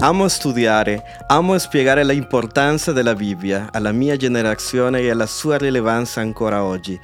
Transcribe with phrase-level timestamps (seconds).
[0.00, 6.62] Amo studiare, amo spiegare l'importanza della Bibbia alla mia generazione e alla sua rilevanza ancora
[6.62, 6.98] oggi.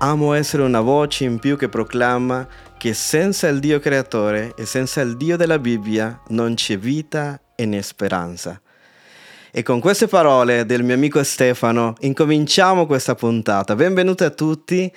[0.00, 2.46] Amo essere una voce in più che proclama
[2.76, 7.64] che senza il Dio creatore e senza il Dio della Bibbia non c'è vita e
[7.64, 8.60] né speranza.
[9.50, 13.74] E con queste parole del mio amico Stefano incominciamo questa puntata.
[13.74, 14.92] Benvenuti a tutti.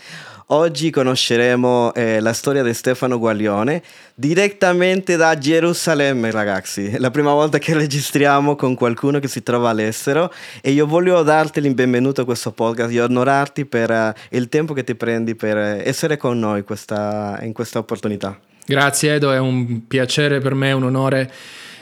[0.50, 3.84] Oggi conosceremo eh, la storia di Stefano Guaglione
[4.16, 6.98] direttamente da Gerusalemme, ragazzi.
[7.00, 11.60] la prima volta che registriamo con qualcuno che si trova all'estero e io voglio darti
[11.60, 15.58] il benvenuto a questo podcast e onorarti per uh, il tempo che ti prendi per
[15.58, 18.40] uh, essere con noi questa, in questa opportunità.
[18.66, 21.30] Grazie Edo, è un piacere per me, un onore.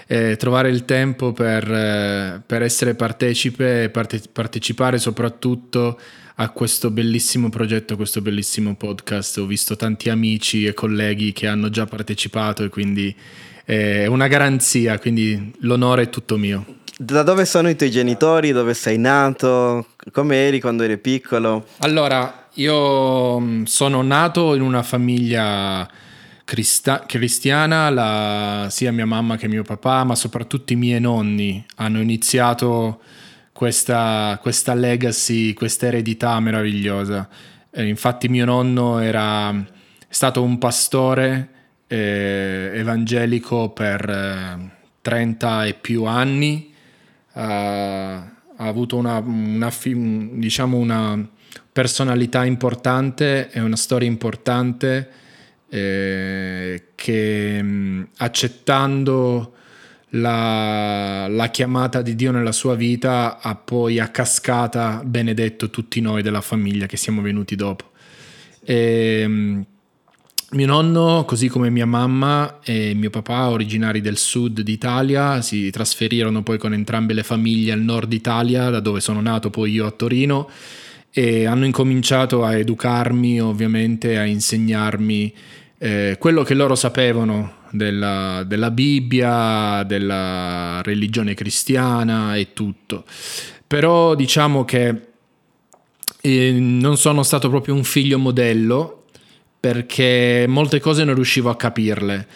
[0.08, 5.98] Eh, trovare il tempo per, eh, per essere partecipe e parte- partecipare soprattutto
[6.36, 9.38] a questo bellissimo progetto, questo bellissimo podcast.
[9.38, 13.16] Ho visto tanti amici e colleghi che hanno già partecipato e quindi
[13.64, 16.66] è una garanzia, quindi l'onore è tutto mio.
[16.98, 18.52] Da dove sono i tuoi genitori?
[18.52, 19.88] Dove sei nato?
[20.12, 21.68] Come eri quando eri piccolo?
[21.80, 25.90] Allora, io mm, sono nato in una famiglia
[26.46, 32.00] crista- cristiana, la, sia mia mamma che mio papà, ma soprattutto i miei nonni hanno
[32.00, 33.02] iniziato
[33.56, 37.30] questa, questa legacy, questa eredità meravigliosa.
[37.72, 39.66] Eh, infatti mio nonno era
[40.10, 41.50] stato un pastore
[41.88, 46.74] eh, evangelico per eh, 30 e più anni,
[47.32, 51.26] ha avuto una, una, diciamo una
[51.72, 55.10] personalità importante e una storia importante
[55.70, 59.54] eh, che mh, accettando
[60.16, 66.22] la, la, chiamata di Dio nella sua vita ha poi a cascata benedetto tutti noi
[66.22, 67.92] della famiglia che siamo venuti dopo.
[68.64, 69.66] E, ehm,
[70.52, 76.44] mio nonno, così come mia mamma e mio papà, originari del sud d'Italia, si trasferirono
[76.44, 79.92] poi con entrambe le famiglie al nord Italia, da dove sono nato poi io a
[79.92, 80.50] Torino,
[81.12, 85.34] e hanno incominciato a educarmi, ovviamente, a insegnarmi
[85.78, 93.06] eh, quello che loro sapevano della, della Bibbia, della religione cristiana e tutto.
[93.68, 95.02] Però diciamo che
[96.22, 99.06] eh, non sono stato proprio un figlio modello
[99.60, 102.28] perché molte cose non riuscivo a capirle.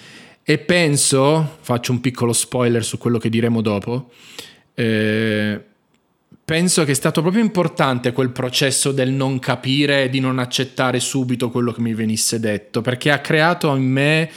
[0.43, 4.09] E penso, faccio un piccolo spoiler su quello che diremo dopo,
[4.73, 5.61] eh,
[6.43, 11.51] penso che è stato proprio importante quel processo del non capire di non accettare subito
[11.51, 14.31] quello che mi venisse detto, perché ha creato in me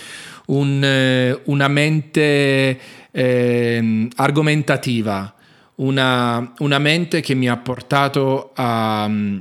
[0.53, 2.81] un, eh, una mente
[3.11, 5.35] eh, argomentativa,
[5.77, 9.39] una, una, mente che mi ha portato a mm,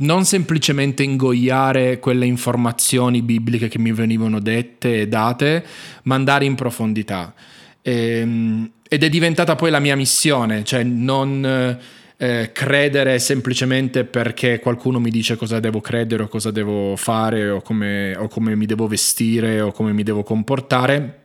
[0.00, 5.64] non semplicemente ingoiare quelle informazioni bibliche che mi venivano dette e date,
[6.04, 7.34] ma andare in profondità.
[7.82, 11.78] E, ehm, ed è diventata poi la mia missione, cioè non
[12.20, 17.62] eh, credere semplicemente perché qualcuno mi dice cosa devo credere o cosa devo fare o
[17.62, 21.22] come, o come mi devo vestire o come mi devo comportare,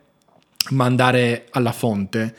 [0.69, 2.35] ma andare alla fonte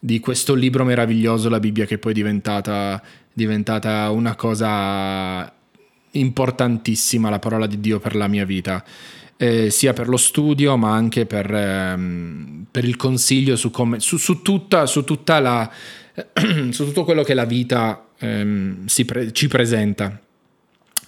[0.00, 3.00] di questo libro meraviglioso, la Bibbia, che poi è diventata,
[3.32, 5.50] diventata una cosa
[6.10, 8.84] importantissima, la parola di Dio per la mia vita.
[9.36, 14.16] Eh, sia per lo studio ma anche per, ehm, per il consiglio su, come, su,
[14.16, 15.72] su, tutta, su tutta la,
[16.70, 20.20] su tutto quello che la vita ehm, pre- ci presenta.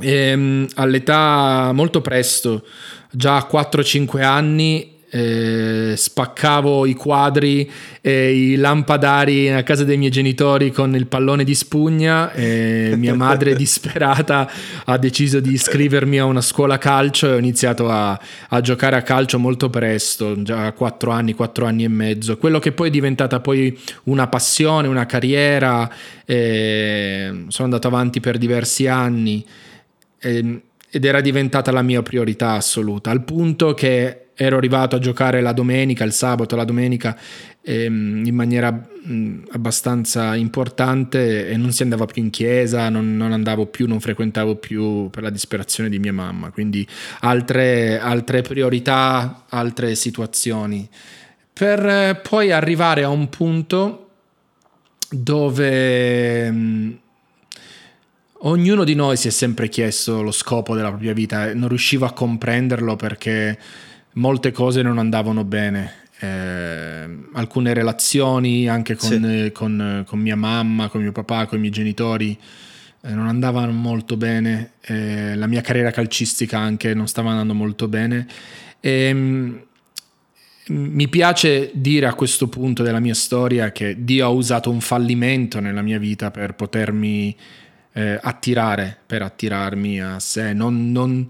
[0.01, 2.67] E, ehm, all'età molto presto,
[3.11, 7.71] già a 4-5 anni, eh, spaccavo i quadri
[8.01, 13.15] e i lampadari a casa dei miei genitori con il pallone di spugna e mia
[13.15, 14.51] madre disperata
[14.85, 19.03] ha deciso di iscrivermi a una scuola calcio e ho iniziato a, a giocare a
[19.03, 22.91] calcio molto presto, già a 4 anni, 4 anni e mezzo, quello che poi è
[22.91, 25.89] diventata poi una passione, una carriera,
[26.27, 29.47] sono andato avanti per diversi anni
[30.95, 35.51] ed era diventata la mia priorità assoluta, al punto che ero arrivato a giocare la
[35.53, 37.19] domenica, il sabato, la domenica
[37.63, 43.33] ehm, in maniera mh, abbastanza importante e non si andava più in chiesa, non, non,
[43.33, 46.87] andavo più, non frequentavo più per la disperazione di mia mamma, quindi
[47.23, 50.89] altre, altre priorità, altre situazioni,
[51.53, 54.11] per eh, poi arrivare a un punto
[55.11, 56.49] dove...
[56.53, 56.99] Mh,
[58.47, 62.13] ognuno di noi si è sempre chiesto lo scopo della propria vita non riuscivo a
[62.13, 63.59] comprenderlo perché
[64.15, 66.03] molte cose non andavano bene.
[66.21, 69.53] Eh, alcune relazioni anche con, sì.
[69.53, 72.39] con, con, mia mamma, con mio papà, con i miei genitori
[73.03, 74.73] eh, non andavano molto bene.
[74.81, 78.27] Eh, la mia carriera calcistica anche non stava andando molto bene.
[78.81, 79.63] E, ehm,
[80.67, 85.61] mi piace dire a questo punto della mia storia che Dio ha usato un fallimento
[85.61, 87.37] nella mia vita per potermi
[87.95, 90.53] eh, attirare, per attirarmi a sé.
[90.53, 91.27] Non, non,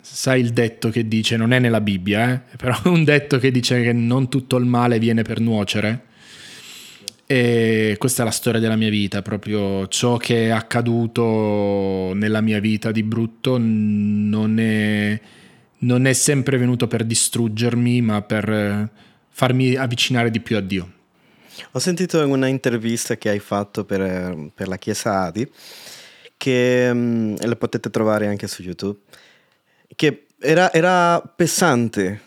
[0.00, 2.40] sai il detto che dice, non è nella Bibbia, eh?
[2.56, 6.08] però è un detto che dice che non tutto il male viene per nuocere.
[7.26, 12.58] E questa è la storia della mia vita, proprio ciò che è accaduto nella mia
[12.58, 15.20] vita di brutto non è,
[15.78, 18.90] non è sempre venuto per distruggermi, ma per
[19.28, 20.92] farmi avvicinare di più a Dio.
[21.72, 25.50] Ho sentito in una intervista che hai fatto per, per la Chiesa Adi,
[26.36, 28.98] che um, la potete trovare anche su YouTube,
[29.94, 32.20] che era, era pesante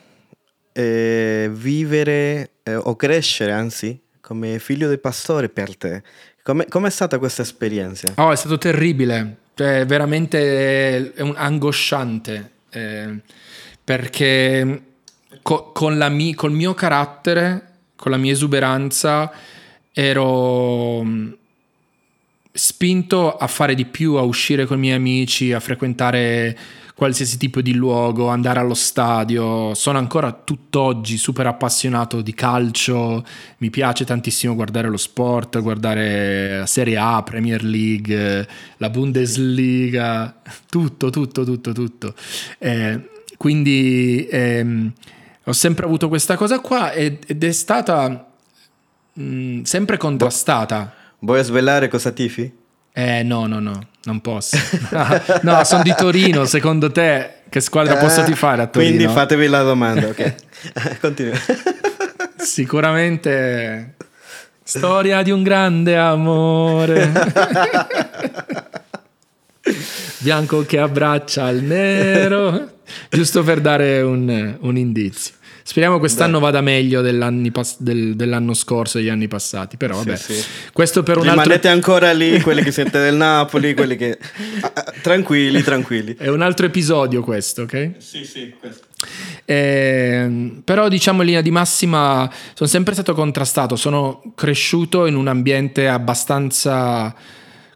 [0.71, 6.03] eh, vivere eh, o crescere, anzi, come figlio di pastore per te.
[6.44, 8.12] Come è stata questa esperienza?
[8.18, 13.19] Oh, è stato terribile, cioè, veramente è un angosciante, eh,
[13.81, 14.81] perché
[15.41, 19.31] co- con, la mi- col mio carattere, con la mia esuberanza,
[19.91, 21.31] ero mm,
[22.51, 26.57] spinto a fare di più, a uscire con i miei amici, a frequentare
[26.95, 29.73] qualsiasi tipo di luogo, andare allo stadio.
[29.73, 33.25] Sono ancora tutt'oggi super appassionato di calcio,
[33.57, 38.47] mi piace tantissimo guardare lo sport, guardare la Serie A, Premier League,
[38.77, 42.13] la Bundesliga, tutto, tutto, tutto, tutto.
[42.59, 44.93] Eh, quindi ehm,
[45.45, 48.27] ho sempre avuto questa cosa qua ed è stata
[49.13, 50.93] mh, mm, sempre contrastata.
[51.19, 52.51] Vuoi svelare cosa tifi?
[52.91, 54.57] Eh no, no, no, non posso.
[55.41, 58.95] no, sono di Torino, secondo te che squadra posso eh, tifare a Torino?
[58.95, 60.35] Quindi fatevi la domanda, ok.
[61.01, 61.37] Continua.
[62.37, 63.95] Sicuramente
[64.63, 67.11] storia di un grande amore.
[70.18, 72.80] Bianco che abbraccia il nero,
[73.10, 75.36] giusto per dare un, un indizio.
[75.65, 76.44] Speriamo quest'anno Beh.
[76.44, 77.01] vada meglio
[77.51, 79.77] pass- del, dell'anno scorso e degli anni passati.
[79.77, 80.48] Però vabbè, sì, sì.
[80.74, 81.69] questo per un Rimanete altro...
[81.69, 84.18] ancora lì, quelli che siete del Napoli, quelli che...
[84.60, 86.15] Ah, ah, tranquilli, tranquilli.
[86.18, 87.92] È un altro episodio questo, ok?
[87.98, 88.88] Sì, sì, questo.
[89.45, 95.27] Eh, però diciamo in linea di massima sono sempre stato contrastato, sono cresciuto in un
[95.27, 97.13] ambiente abbastanza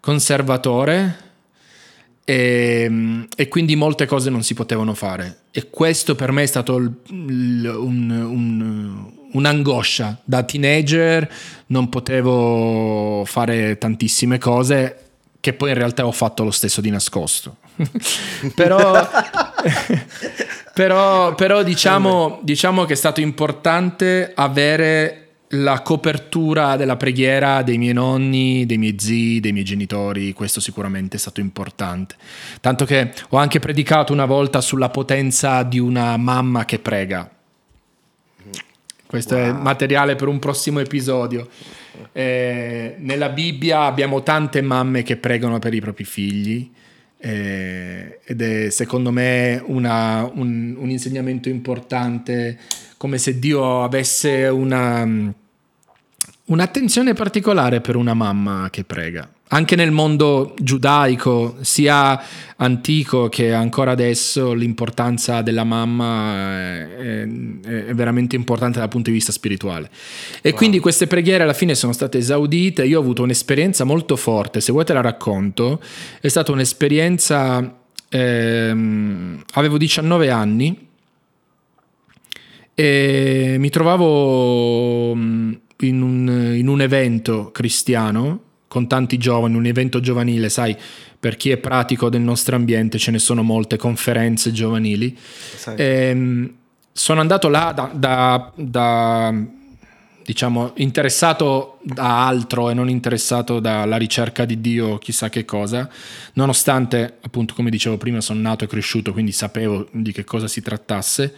[0.01, 1.26] conservatore
[2.29, 5.43] e, ehm, e, quindi molte cose non si potevano fare.
[5.51, 10.19] E questo per me è stato il, il, un, un, un'angoscia.
[10.25, 11.29] Da teenager
[11.67, 15.03] non potevo fare tantissime cose
[15.39, 17.59] che poi in realtà ho fatto lo stesso di nascosto.
[18.55, 19.07] però,
[20.73, 27.93] però, però diciamo, diciamo che è stato importante avere la copertura della preghiera dei miei
[27.93, 32.15] nonni, dei miei zii, dei miei genitori, questo sicuramente è stato importante.
[32.59, 37.31] Tanto che ho anche predicato una volta sulla potenza di una mamma che prega.
[39.05, 39.45] Questo wow.
[39.45, 41.47] è materiale per un prossimo episodio.
[42.11, 46.69] Eh, nella Bibbia abbiamo tante mamme che pregano per i propri figli
[47.19, 52.57] eh, ed è secondo me una, un, un insegnamento importante
[52.97, 55.07] come se Dio avesse una,
[56.45, 59.29] un'attenzione particolare per una mamma che prega.
[59.49, 62.21] Anche nel mondo giudaico, sia
[62.57, 69.31] antico che ancora adesso, l'importanza della mamma è, è veramente importante dal punto di vista
[69.31, 69.89] spirituale.
[70.41, 70.57] E wow.
[70.57, 72.85] quindi queste preghiere alla fine sono state esaudite.
[72.85, 75.81] Io ho avuto un'esperienza molto forte, se vuoi te la racconto.
[76.19, 77.73] È stata un'esperienza,
[78.09, 80.86] ehm, avevo 19 anni
[82.79, 89.99] e mi trovavo mm, in un, in un evento cristiano con tanti giovani, un evento
[89.99, 90.77] giovanile, sai,
[91.19, 95.17] per chi è pratico del nostro ambiente ce ne sono molte conferenze giovanili.
[95.75, 96.53] E, ehm,
[96.91, 99.33] sono andato là da, da, da,
[100.23, 105.89] diciamo, interessato da altro e non interessato dalla ricerca di Dio, chissà che cosa,
[106.33, 110.61] nonostante, appunto, come dicevo prima, sono nato e cresciuto, quindi sapevo di che cosa si
[110.61, 111.33] trattasse.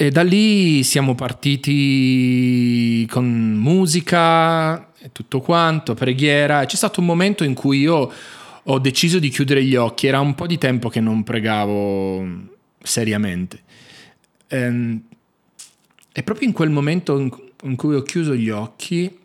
[0.00, 6.64] E da lì siamo partiti con musica e tutto quanto, preghiera.
[6.66, 8.08] C'è stato un momento in cui io
[8.62, 10.06] ho deciso di chiudere gli occhi.
[10.06, 12.24] Era un po' di tempo che non pregavo
[12.80, 13.62] seriamente.
[14.46, 15.02] E, ehm,
[16.12, 19.18] e proprio in quel momento in cui ho chiuso gli occhi,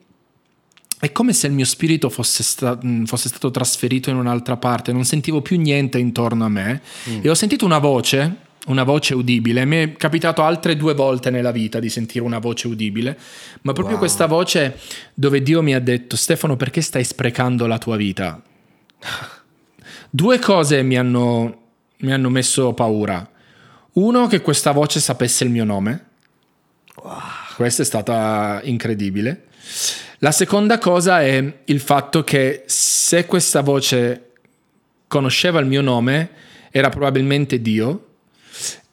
[1.00, 5.06] è come se il mio spirito fosse, sta- fosse, stato trasferito in un'altra parte, non
[5.06, 7.20] sentivo più niente intorno a me mm.
[7.22, 9.66] e ho sentito una voce una voce udibile.
[9.66, 13.18] Mi è capitato altre due volte nella vita di sentire una voce udibile,
[13.62, 14.04] ma proprio wow.
[14.04, 14.80] questa voce
[15.14, 18.42] dove Dio mi ha detto Stefano perché stai sprecando la tua vita?
[20.10, 21.62] Due cose mi hanno,
[21.98, 23.28] mi hanno messo paura.
[23.94, 26.06] Uno, che questa voce sapesse il mio nome.
[27.02, 27.18] Wow.
[27.56, 29.46] Questa è stata incredibile.
[30.20, 34.32] La seconda cosa è il fatto che se questa voce
[35.08, 36.30] conosceva il mio nome,
[36.72, 38.13] era probabilmente Dio.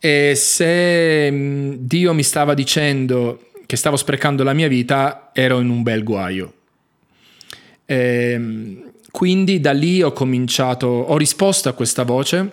[0.01, 5.69] E se mm, Dio mi stava dicendo che stavo sprecando la mia vita, ero in
[5.69, 6.53] un bel guaio.
[7.85, 12.53] E ehm, quindi da lì ho cominciato, ho risposto a questa voce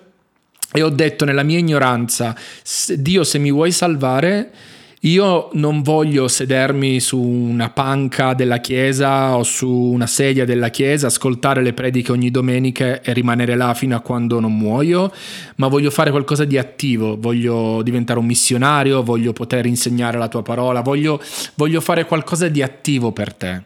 [0.72, 2.36] e ho detto nella mia ignoranza,
[2.96, 4.52] Dio se mi vuoi salvare,
[5.08, 11.08] io non voglio sedermi su una panca della chiesa o su una sedia della chiesa,
[11.08, 15.12] ascoltare le prediche ogni domenica e rimanere là fino a quando non muoio,
[15.56, 20.44] ma voglio fare qualcosa di attivo, voglio diventare un missionario, voglio poter insegnare la tua
[20.44, 21.22] parola, voglio,
[21.56, 23.64] voglio fare qualcosa di attivo per te.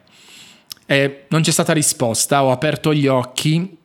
[0.85, 3.77] E non c'è stata risposta, ho aperto gli occhi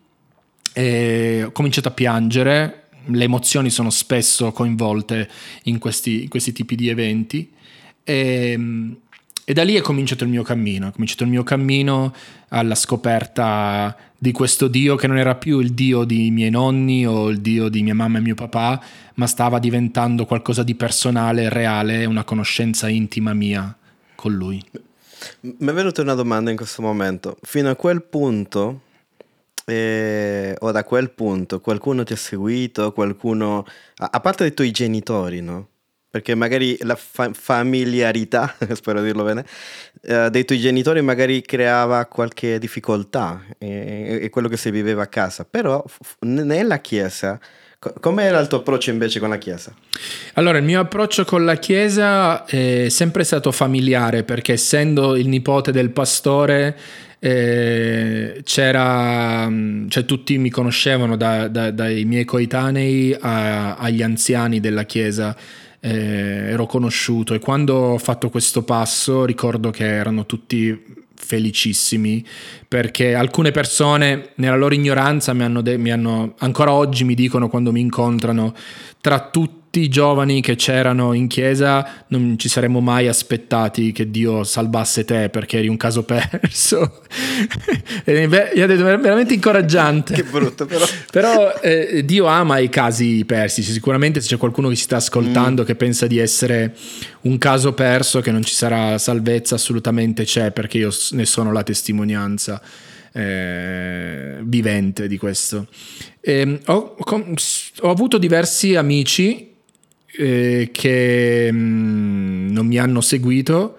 [0.79, 5.29] ho cominciato a piangere le emozioni sono spesso coinvolte
[5.65, 7.51] in questi, in questi tipi di eventi.
[8.03, 8.59] E,
[9.45, 12.15] e, da lì è cominciato il mio cammino, è cominciato il mio cammino
[12.49, 17.29] alla scoperta di questo Dio che non era più il Dio di miei nonni o
[17.29, 18.83] il Dio di mia mamma e mio papà,
[19.15, 23.77] ma stava diventando qualcosa di personale, reale, una conoscenza intima mia
[24.15, 24.63] con lui.
[25.41, 27.37] Mi è venuta una domanda in questo momento.
[27.43, 28.83] Fino a quel punto
[29.67, 33.65] e, o da quel punto qualcuno ti ha seguito, qualcuno,
[33.97, 35.69] a, a parte i tuoi genitori, no?
[36.11, 39.45] Perché magari la fa- familiarità, spero dirlo bene,
[40.03, 45.07] eh, dei tuoi genitori magari creava qualche difficoltà, e, e quello che si viveva a
[45.09, 47.39] casa, però f- nella chiesa...
[48.01, 49.73] Com'era il tuo approccio invece con la Chiesa?
[50.35, 55.73] Allora, il mio approccio con la Chiesa è sempre stato familiare perché essendo il nipote
[55.73, 56.77] del pastore
[57.19, 64.61] eh, c'era, mm, cioè tutti mi conoscevano da, da, dai miei coetanei a, agli anziani
[64.61, 65.37] della chiesa.
[65.79, 72.25] Eh, ero conosciuto e quando ho fatto questo passo ricordo che erano tutti felicissimi
[72.69, 77.49] perché alcune persone nella loro ignoranza mi hanno, de- mi hanno ancora oggi mi dicono
[77.49, 78.55] quando mi incontrano
[79.01, 84.11] tra tutti tutti i giovani che c'erano in chiesa non ci saremmo mai aspettati che
[84.11, 87.03] Dio salvasse te perché eri un caso perso.
[88.05, 90.15] è veramente incoraggiante.
[90.15, 90.87] Che brutto però.
[91.13, 95.63] però eh, Dio ama i casi persi, sicuramente se c'è qualcuno che si sta ascoltando
[95.63, 95.67] mm.
[95.67, 96.75] che pensa di essere
[97.23, 101.63] un caso perso, che non ci sarà salvezza, assolutamente c'è perché io ne sono la
[101.63, 102.63] testimonianza.
[103.13, 105.69] Eh, vivente di questo.
[106.21, 109.56] Eh, ho, ho, avuto diversi amici
[110.19, 113.79] eh, che mh, mm, non mi hanno seguito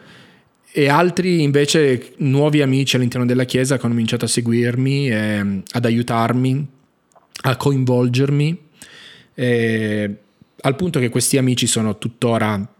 [0.71, 5.85] e altri invece nuovi amici all'interno della chiesa che hanno cominciato a seguirmi, e, ad
[5.85, 6.67] aiutarmi,
[7.41, 8.61] a coinvolgermi,
[9.33, 10.15] e,
[10.61, 12.75] al punto che questi amici sono tuttora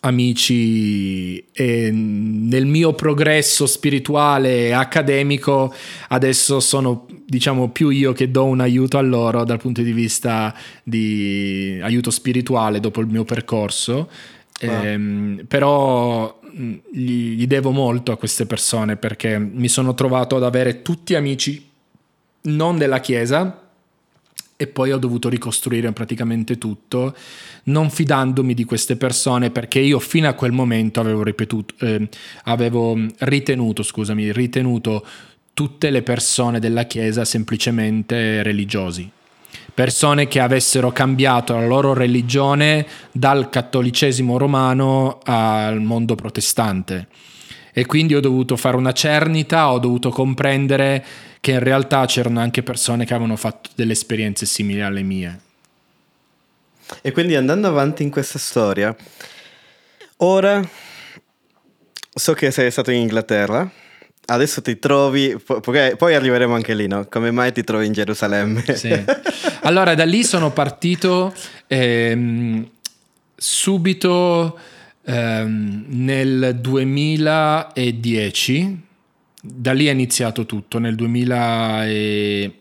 [0.00, 5.74] amici e nel mio progresso spirituale e accademico
[6.08, 10.54] adesso sono diciamo più io che do un aiuto a loro dal punto di vista
[10.84, 14.08] di aiuto spirituale dopo il mio percorso
[14.62, 14.84] wow.
[14.84, 16.38] ehm, però
[16.90, 21.68] gli, gli devo molto a queste persone perché mi sono trovato ad avere tutti amici
[22.42, 23.66] non della chiesa
[24.58, 27.14] e poi ho dovuto ricostruire praticamente tutto,
[27.64, 32.08] non fidandomi di queste persone perché io fino a quel momento avevo, ripetuto, eh,
[32.44, 35.04] avevo ritenuto, scusami, ritenuto
[35.56, 39.10] tutte le persone della Chiesa semplicemente religiosi.
[39.72, 47.08] Persone che avessero cambiato la loro religione dal cattolicesimo romano al mondo protestante.
[47.72, 51.02] E quindi ho dovuto fare una cernita, ho dovuto comprendere
[51.40, 55.40] che in realtà c'erano anche persone che avevano fatto delle esperienze simili alle mie.
[57.00, 58.94] E quindi andando avanti in questa storia,
[60.18, 60.62] ora
[62.14, 63.84] so che sei stato in Inghilterra,
[64.26, 67.06] adesso ti trovi, poi arriveremo anche lì, no?
[67.08, 68.62] Come mai ti trovi in Gerusalemme?
[68.74, 69.04] Sì.
[69.62, 71.32] Allora, da lì sono partito
[71.66, 72.68] ehm,
[73.34, 74.58] subito
[75.04, 78.84] ehm, nel 2010
[79.48, 82.54] da lì è iniziato tutto, nel 2000 e...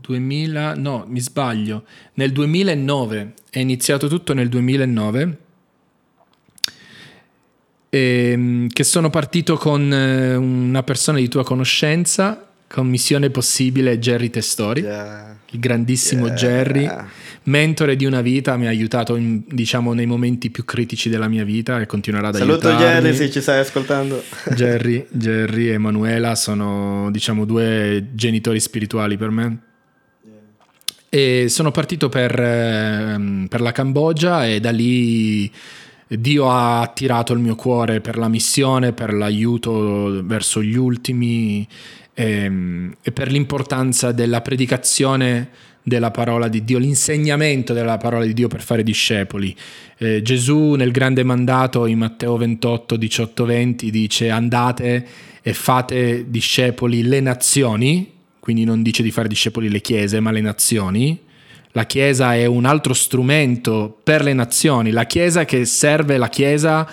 [0.00, 5.36] 2000, no, mi sbaglio, nel 2009, è iniziato tutto nel 2009, e,
[7.90, 14.30] ehm, che sono partito con eh, una persona di tua conoscenza, con Missione Possibile, Jerry
[14.30, 15.36] Testori, yeah.
[15.50, 16.34] il grandissimo yeah.
[16.34, 16.90] Jerry
[17.48, 21.44] mentore di una vita, mi ha aiutato in, diciamo nei momenti più critici della mia
[21.44, 22.80] vita e continuerà ad Saluto aiutarmi.
[22.80, 24.22] Saluto Jerry se ci stai ascoltando.
[24.54, 29.58] Jerry, Jerry e Emanuela sono diciamo due genitori spirituali per me.
[31.10, 35.50] E sono partito per, ehm, per la Cambogia e da lì
[36.08, 41.66] Dio ha attirato il mio cuore per la missione, per l'aiuto verso gli ultimi
[42.14, 45.50] e, ehm, e per l'importanza della predicazione
[45.82, 49.54] della parola di Dio, l'insegnamento della parola di Dio per fare discepoli.
[49.96, 55.06] Eh, Gesù nel grande mandato in Matteo 28, 18, 20 dice andate
[55.40, 60.40] e fate discepoli le nazioni, quindi non dice di fare discepoli le chiese, ma le
[60.40, 61.18] nazioni.
[61.78, 66.90] La Chiesa è un altro strumento per le nazioni, la Chiesa che serve la Chiesa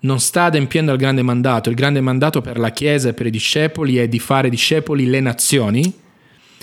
[0.00, 1.68] non sta adempiendo al grande mandato.
[1.68, 5.20] Il grande mandato per la Chiesa e per i discepoli è di fare discepoli le
[5.20, 5.92] nazioni.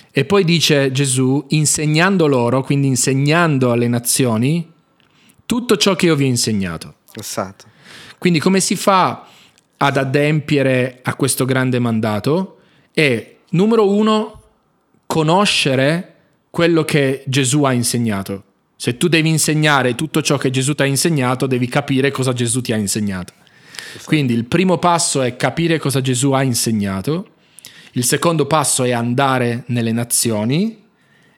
[0.09, 4.67] E poi dice Gesù, insegnando loro, quindi insegnando alle nazioni,
[5.45, 6.95] tutto ciò che io vi ho insegnato.
[7.13, 7.65] Esatto.
[8.17, 9.27] Quindi come si fa
[9.77, 12.57] ad adempiere a questo grande mandato?
[12.91, 14.41] È, numero uno,
[15.05, 16.10] conoscere
[16.51, 18.43] quello che Gesù ha insegnato.
[18.75, 22.61] Se tu devi insegnare tutto ciò che Gesù ti ha insegnato, devi capire cosa Gesù
[22.61, 23.33] ti ha insegnato.
[24.03, 27.29] Quindi il primo passo è capire cosa Gesù ha insegnato,
[27.93, 30.83] il secondo passo è andare nelle nazioni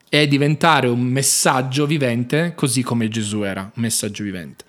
[0.09, 4.65] e diventare un messaggio vivente così come Gesù era, un messaggio vivente.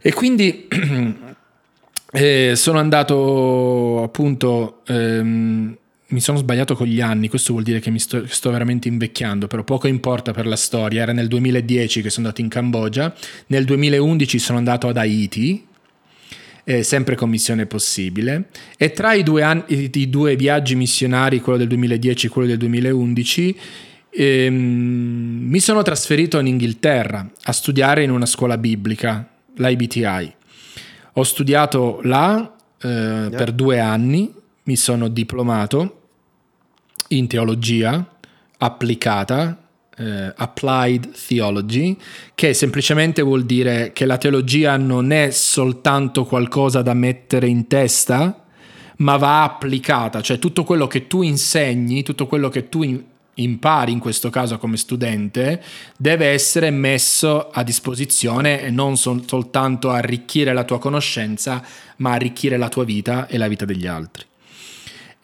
[0.00, 0.68] E quindi
[2.12, 4.82] eh, sono andato appunto...
[4.86, 5.76] Ehm,
[6.08, 9.46] mi sono sbagliato con gli anni, questo vuol dire che mi sto, sto, veramente invecchiando,
[9.46, 11.02] però poco importa per la storia.
[11.02, 13.14] Era nel 2010 che sono andato in Cambogia,
[13.46, 15.66] nel 2011 sono andato ad Haiti,
[16.64, 21.58] eh, sempre con missione possibile, e tra i due, anni, i due, viaggi missionari, quello
[21.58, 23.58] del 2010 e quello del 2011,
[24.10, 30.34] ehm, mi sono trasferito in Inghilterra a studiare in una scuola biblica, l'IBTI.
[31.14, 33.30] Ho studiato là eh, yeah.
[33.30, 36.00] per due anni mi sono diplomato
[37.08, 38.16] in teologia
[38.58, 39.58] applicata,
[39.96, 41.96] eh, applied theology,
[42.34, 48.44] che semplicemente vuol dire che la teologia non è soltanto qualcosa da mettere in testa,
[48.98, 52.82] ma va applicata, cioè tutto quello che tu insegni, tutto quello che tu
[53.36, 55.60] impari in questo caso come studente
[55.96, 61.62] deve essere messo a disposizione e non sol- soltanto arricchire la tua conoscenza,
[61.96, 64.24] ma arricchire la tua vita e la vita degli altri.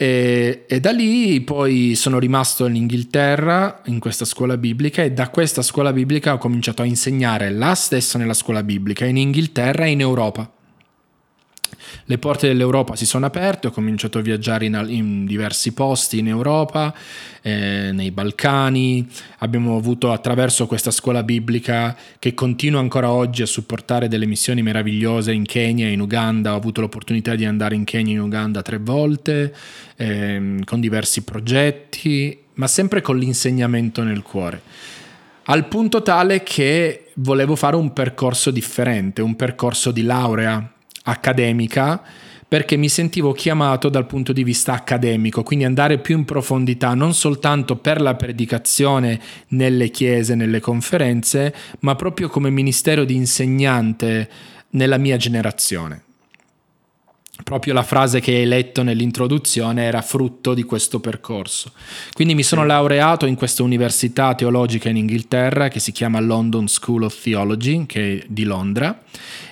[0.02, 5.28] E, e, da lì poi sono rimasto in Inghilterra in questa scuola biblica e da
[5.28, 9.90] questa scuola biblica ho cominciato a insegnare là stesso nella scuola biblica in Inghilterra e
[9.90, 10.50] in Europa.
[12.04, 16.28] Le porte dell'Europa si sono aperte, ho cominciato a viaggiare in, in diversi posti in
[16.28, 16.94] Europa,
[17.42, 19.06] eh, nei Balcani,
[19.38, 25.32] abbiamo avuto attraverso questa scuola biblica che continua ancora oggi a supportare delle missioni meravigliose
[25.32, 28.62] in Kenya e in Uganda, ho avuto l'opportunità di andare in Kenya e in Uganda
[28.62, 29.54] tre volte,
[29.96, 34.62] eh, con diversi progetti, ma sempre con l'insegnamento nel cuore.
[35.44, 40.74] Al punto tale che volevo fare un percorso differente, un percorso di laurea
[41.04, 42.02] accademica
[42.50, 47.14] perché mi sentivo chiamato dal punto di vista accademico, quindi andare più in profondità non
[47.14, 54.28] soltanto per la predicazione nelle chiese, nelle conferenze, ma proprio come ministero di insegnante
[54.70, 56.08] nella mia generazione
[57.42, 61.72] proprio la frase che hai letto nell'introduzione era frutto di questo percorso.
[62.12, 67.04] Quindi mi sono laureato in questa università teologica in Inghilterra che si chiama London School
[67.04, 69.02] of Theology, che è di Londra,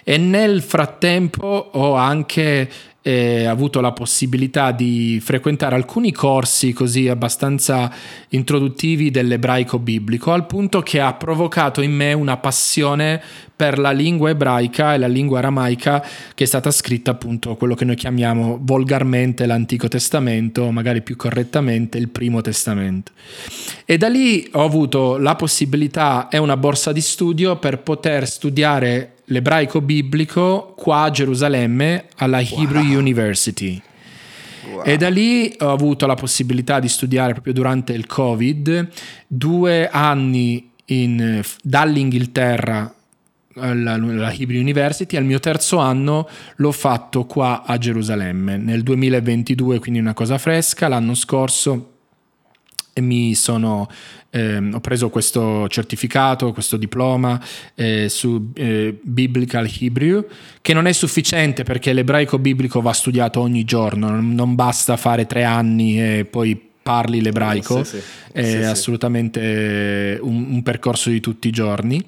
[0.05, 2.71] e nel frattempo ho anche
[3.09, 7.91] eh, avuto la possibilità di frequentare alcuni corsi così abbastanza
[8.29, 13.19] introduttivi dell'ebraico biblico, al punto che ha provocato in me una passione
[13.57, 17.87] per la lingua ebraica e la lingua aramaica che è stata scritta appunto quello che
[17.87, 23.13] noi chiamiamo volgarmente l'Antico Testamento, magari più correttamente il Primo Testamento.
[23.87, 29.15] E da lì ho avuto la possibilità e una borsa di studio per poter studiare
[29.29, 32.63] l'ebraico biblico qua a Gerusalemme alla wow.
[32.63, 33.81] Hebrew University.
[34.71, 34.85] Wow.
[34.85, 38.89] E da lì ho avuto la possibilità di studiare proprio durante il Covid
[39.27, 42.93] due anni in, dall'Inghilterra
[43.55, 49.79] alla, alla Hebrew University, al mio terzo anno l'ho fatto qua a Gerusalemme nel 2022,
[49.79, 51.93] quindi una cosa fresca, l'anno scorso
[53.01, 53.89] mi sono,
[54.31, 57.41] eh, ho preso questo certificato, questo diploma
[57.75, 60.27] eh, su eh, Biblical Hebrew,
[60.61, 65.45] che non è sufficiente perché l'ebraico biblico va studiato ogni giorno, non basta fare tre
[65.45, 68.03] anni e poi parli l'ebraico, sì, sì.
[68.33, 72.03] è sì, assolutamente un, un, percorso di tutti i giorni.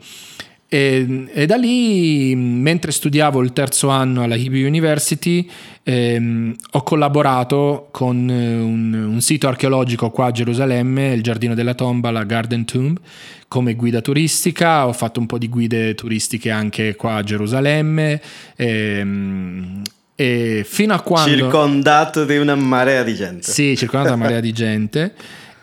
[0.73, 5.51] E, e, da lì, mentre studiavo il terzo anno alla Hebrew University,
[5.83, 11.75] ehm, ho collaborato con eh, un, un, sito archeologico qua a Gerusalemme, il Giardino della
[11.75, 13.01] Tomba, la Garden Tomb,
[13.49, 14.87] come guida turistica.
[14.87, 18.21] Ho fatto un po' di guide turistiche anche qua a Gerusalemme.
[18.55, 19.83] Ehm,
[20.15, 21.37] e fino a quando...
[21.37, 23.51] Circondato di una marea di gente.
[23.51, 25.15] Sì, circondato da una marea di gente.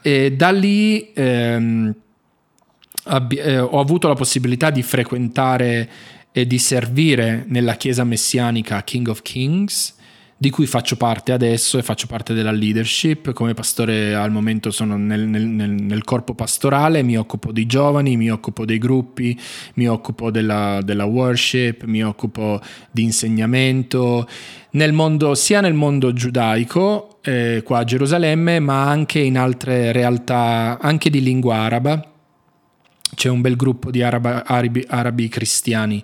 [0.02, 1.13] E da lì...
[1.13, 1.96] Ehm,
[3.08, 5.89] abbi- eh, ho avuto la possibilità di frequentare
[6.32, 9.96] e di servire nella chiesa messianica King of Kings,
[10.38, 13.34] di cui faccio parte adesso e faccio parte della leadership.
[13.34, 18.30] Come pastore al momento sono nel, nel, nel corpo pastorale, mi occupo dei giovani, mi
[18.30, 19.36] occupo dei gruppi,
[19.76, 24.28] mi occupo della, della worship, mi occupo di insegnamento,
[24.72, 30.78] nel mondo, sia nel mondo giudaico, eh, qua a Gerusalemme, ma anche in altre realtà,
[30.80, 32.12] anche di lingua araba
[33.15, 36.04] c'è un bel gruppo di araba, arabi, arabi, cristiani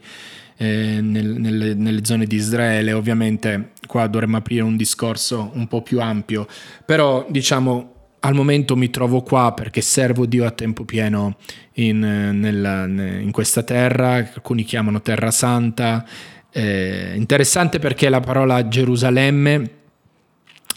[0.58, 2.94] eh, nel, nelle, nelle, zone di Israele.
[2.94, 6.48] Ovviamente qua dovremmo aprire un discorso un po' più ampio,
[6.86, 7.92] però diciamo
[8.26, 11.36] al momento mi trovo qua perché servo Dio a tempo pieno
[11.74, 16.06] in, nella, in questa terra, alcuni chiamano Terra Santa.
[16.50, 19.82] Eh, interessante perché la parola Gerusalemme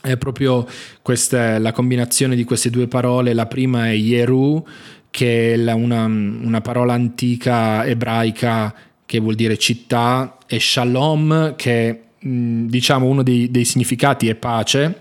[0.01, 0.67] è proprio
[1.03, 3.35] questa, la combinazione di queste due parole.
[3.35, 4.67] La prima è Yeru,
[5.16, 8.74] che è una, una parola antica ebraica
[9.07, 15.00] che vuol dire città, e shalom, che diciamo uno dei, dei significati è pace,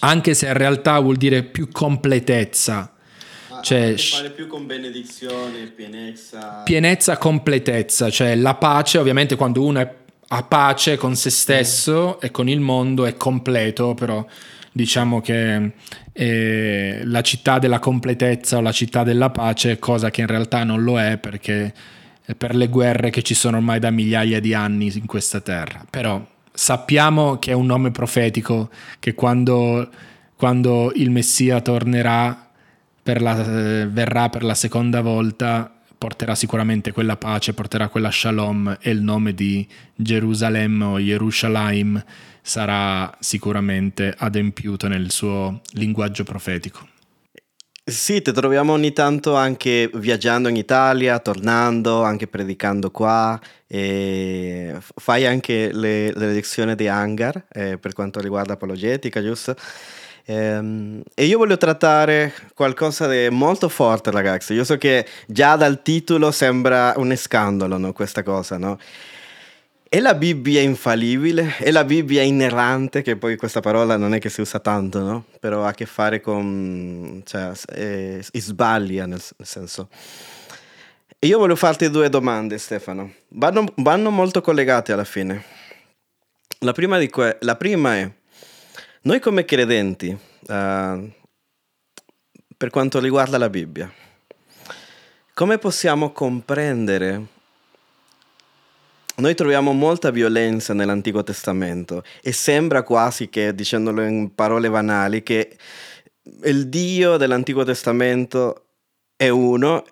[0.00, 2.92] anche se in realtà vuol dire più completezza.
[3.62, 6.62] cioè, fare più con benedizione, pienezza.
[6.64, 9.94] Pienezza, completezza, cioè la pace, ovviamente quando uno è
[10.26, 12.26] a pace con se stesso mm.
[12.26, 14.26] e con il mondo è completo, però
[14.72, 15.72] diciamo che
[16.12, 20.82] eh, la città della completezza o la città della pace, cosa che in realtà non
[20.82, 21.72] lo è perché
[22.36, 25.84] per le guerre che ci sono ormai da migliaia di anni in questa terra.
[25.88, 29.88] Però sappiamo che è un nome profetico che quando,
[30.36, 32.48] quando il Messia tornerà,
[33.02, 38.76] per la, eh, verrà per la seconda volta, porterà sicuramente quella pace, porterà quella shalom
[38.80, 42.02] e il nome di Gerusalemme o Jerusalem
[42.42, 46.88] sarà sicuramente adempiuto nel suo linguaggio profetico.
[47.84, 53.40] Sì, ti troviamo ogni tanto anche viaggiando in Italia, tornando, anche predicando qua.
[54.78, 59.56] fai anche le, le lezioni di hangar eh, per quanto riguarda apologetica, giusto?
[60.26, 64.52] Ehm, e io voglio trattare qualcosa di molto forte, ragazzi.
[64.54, 67.92] Io so che già dal titolo sembra un scandalo, no?
[67.92, 68.78] Questa cosa, no?
[69.92, 71.58] È la Bibbia infallibile?
[71.58, 73.02] È la Bibbia inerrante?
[73.02, 75.26] Che poi questa parola non è che si usa tanto, no?
[75.38, 77.20] Però ha a che fare con...
[77.26, 79.90] cioè, eh, sbaglia nel, nel senso.
[81.18, 83.12] E io voglio farti due domande, Stefano.
[83.28, 85.44] Vanno, vanno molto collegate alla fine.
[86.60, 88.10] La prima, que- la prima è,
[89.02, 91.10] noi come credenti, uh,
[92.56, 93.92] per quanto riguarda la Bibbia,
[95.34, 97.31] come possiamo comprendere
[99.16, 105.56] noi troviamo molta violenza nell'Antico Testamento e sembra quasi che, dicendolo in parole banali, che
[106.44, 108.66] il Dio dell'Antico Testamento
[109.16, 109.84] è uno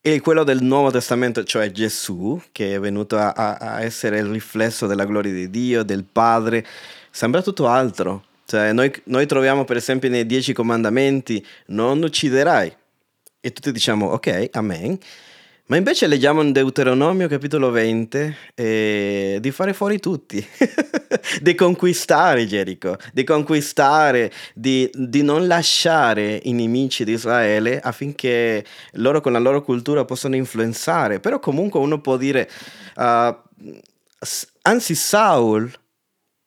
[0.00, 4.86] e quello del Nuovo Testamento, cioè Gesù, che è venuto a, a essere il riflesso
[4.86, 6.64] della gloria di Dio, del Padre,
[7.10, 8.24] sembra tutto altro.
[8.46, 12.76] Cioè, noi, noi troviamo per esempio nei Dieci Comandamenti, non ucciderai.
[13.40, 14.96] E tutti diciamo, ok, amen.
[15.68, 20.46] Ma invece leggiamo in Deuteronomio capitolo 20 eh, di fare fuori tutti,
[21.42, 29.20] di conquistare Gerico, di conquistare, di, di, non lasciare i nemici di Israele affinché loro
[29.20, 31.18] con la loro cultura possano influenzare.
[31.18, 32.48] Però comunque uno può dire,
[32.94, 33.36] uh,
[34.62, 35.68] anzi Saul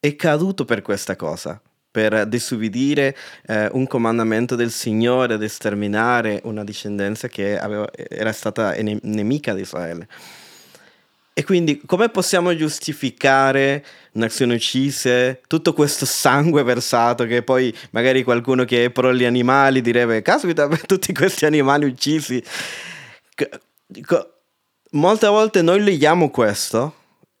[0.00, 6.62] è caduto per questa cosa per disubbidire eh, un comandamento del Signore di sterminare una
[6.62, 10.08] discendenza che aveva, era stata nemica di Israele.
[11.32, 18.64] E quindi come possiamo giustificare nazioni uccise, tutto questo sangue versato che poi magari qualcuno
[18.64, 22.42] che è pro gli animali direbbe, caspita, tutti questi animali uccisi.
[24.90, 26.94] Molte volte noi leggiamo questo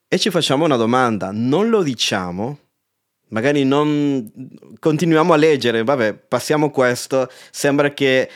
[0.08, 2.58] e ci facciamo una domanda, non lo diciamo
[3.30, 4.30] magari non
[4.78, 8.28] continuiamo a leggere, vabbè, passiamo questo, sembra che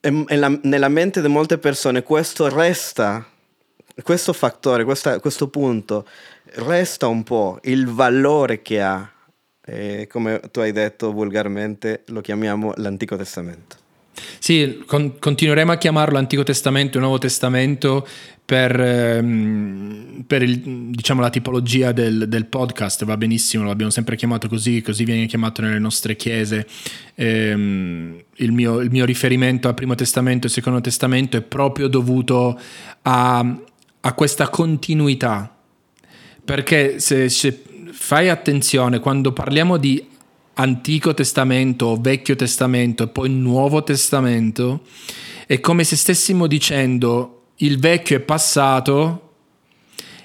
[0.00, 3.26] nella mente di molte persone questo resta,
[4.02, 6.06] questo fattore, questa, questo punto,
[6.54, 9.10] resta un po' il valore che ha,
[9.64, 13.86] eh, come tu hai detto vulgarmente, lo chiamiamo l'Antico Testamento.
[14.38, 18.06] Sì, con- continueremo a chiamarlo Antico Testamento e Nuovo Testamento
[18.48, 20.58] per, ehm, per il,
[20.90, 25.60] diciamo, la tipologia del, del, podcast, va benissimo, l'abbiamo sempre chiamato così, così viene chiamato
[25.60, 26.66] nelle nostre chiese.
[27.14, 32.58] Ehm, il, mio, il, mio, riferimento al Primo Testamento e Secondo Testamento è proprio dovuto
[33.02, 33.56] a,
[34.00, 35.54] a questa continuità,
[36.42, 40.07] perché se, se fai attenzione, quando parliamo di
[40.60, 44.82] Antico Testamento o Vecchio Testamento e poi Nuovo Testamento,
[45.46, 49.32] è come se stessimo dicendo il vecchio è passato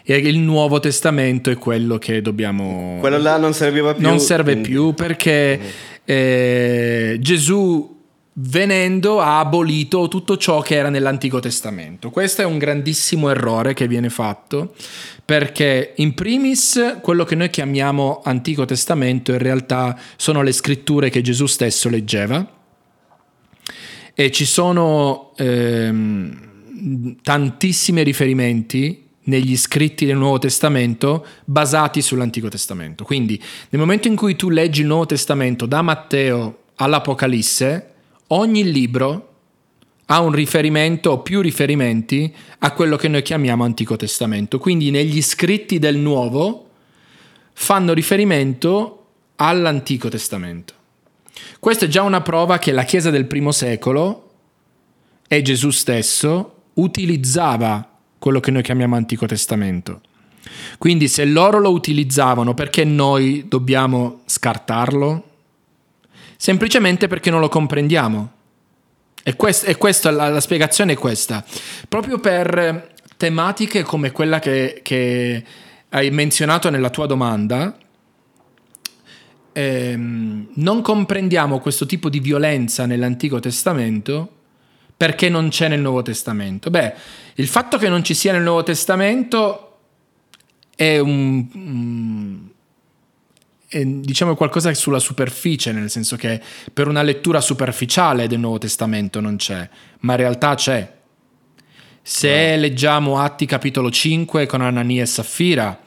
[0.04, 2.98] e il Nuovo Testamento è quello che dobbiamo...
[3.00, 4.06] Quello là non serviva più.
[4.06, 5.60] Non serve più perché
[6.04, 8.03] eh, Gesù
[8.34, 12.10] venendo ha abolito tutto ciò che era nell'Antico Testamento.
[12.10, 14.74] Questo è un grandissimo errore che viene fatto
[15.24, 21.22] perché in primis quello che noi chiamiamo Antico Testamento in realtà sono le scritture che
[21.22, 22.46] Gesù stesso leggeva
[24.14, 25.34] e ci sono...
[25.38, 26.52] Ehm,
[27.22, 33.06] tantissimi riferimenti negli scritti del Nuovo Testamento basati sull'Antico Testamento.
[33.06, 37.93] Quindi nel momento in cui tu leggi il Nuovo Testamento da Matteo all'Apocalisse,
[38.34, 39.30] ogni libro
[40.08, 44.60] ha un riferimento o più riferimenti a quello che noi chiamiamo Antico Testamento.
[44.60, 46.70] Quindi negli scritti del Nuovo
[47.54, 49.06] fanno riferimento
[49.38, 50.74] all'Antico Testamento.
[51.60, 54.32] Questa è già una prova che la Chiesa del primo secolo
[55.28, 60.02] e Gesù stesso utilizzava quello che noi chiamiamo Antico Testamento.
[60.78, 65.33] Quindi se loro lo utilizzavano, perché noi dobbiamo scartarlo?
[66.44, 68.32] Semplicemente perché non lo comprendiamo.
[69.24, 71.42] E, quest- e questa, la, la, spiegazione è questa.
[71.88, 75.42] Proprio per tematiche come quella che, che
[75.88, 77.78] hai menzionato nella tua domanda,
[79.54, 84.30] ehm, non comprendiamo questo tipo di violenza nell'Antico Testamento
[84.98, 86.70] perché non c'è nel Nuovo Testamento?
[86.70, 86.94] Beh,
[87.36, 89.78] il fatto che non ci sia nel Nuovo Testamento
[90.76, 92.43] è un...
[93.74, 96.40] Diciamo qualcosa sulla superficie, nel senso che
[96.72, 99.68] per una lettura superficiale del Nuovo Testamento non c'è,
[100.02, 100.92] ma in realtà c'è.
[102.02, 105.80] Se leggiamo Atti capitolo 5 con Anania e Saffira,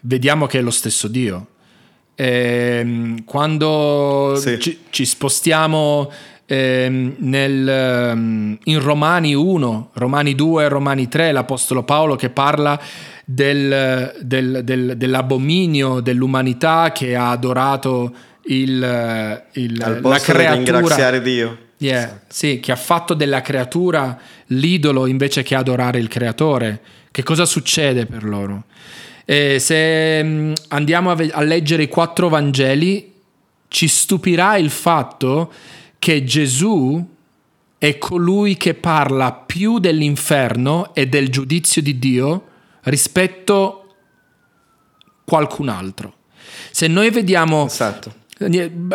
[0.00, 1.48] vediamo che è lo stesso Dio.
[2.14, 4.58] E, ehm, quando sì.
[4.58, 6.10] ci, ci, spostiamo
[6.46, 12.80] ehm, nel, ehm, in Romani 1, Romani 2 e Romani 3, l'Apostolo Paolo che parla
[13.24, 18.14] del, del, del, dell'abominio dell'umanità che ha adorato
[18.46, 20.54] il, il, Al la creatura.
[20.56, 21.58] Di ringraziare Dio.
[21.78, 22.20] Yeah, esatto.
[22.28, 26.80] Sì, che ha fatto della creatura l'idolo invece che adorare il creatore.
[27.10, 28.64] Che cosa succede per loro?
[29.24, 33.12] E se mm, andiamo a, a leggere i quattro Vangeli,
[33.68, 35.52] ci stupirà il fatto
[35.98, 37.12] che Gesù
[37.78, 42.46] è colui che parla più dell'inferno e del giudizio di Dio
[42.84, 46.14] rispetto a qualcun altro.
[46.70, 48.22] Se noi vediamo esatto.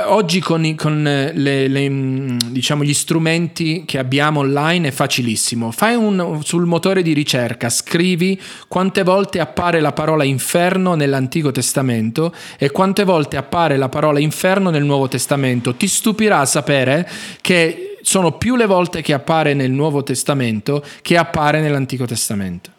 [0.05, 5.71] Oggi con, con le, le, mm, diciamo, gli strumenti che abbiamo online è facilissimo.
[5.71, 12.33] Fai un, sul motore di ricerca, scrivi quante volte appare la parola inferno nell'Antico Testamento
[12.57, 15.73] e quante volte appare la parola inferno nel Nuovo Testamento.
[15.73, 21.61] Ti stupirà sapere che sono più le volte che appare nel Nuovo Testamento che appare
[21.61, 22.71] nell'Antico Testamento.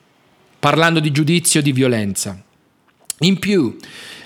[0.61, 2.41] Parlando di giudizio, di violenza.
[3.21, 3.77] In più,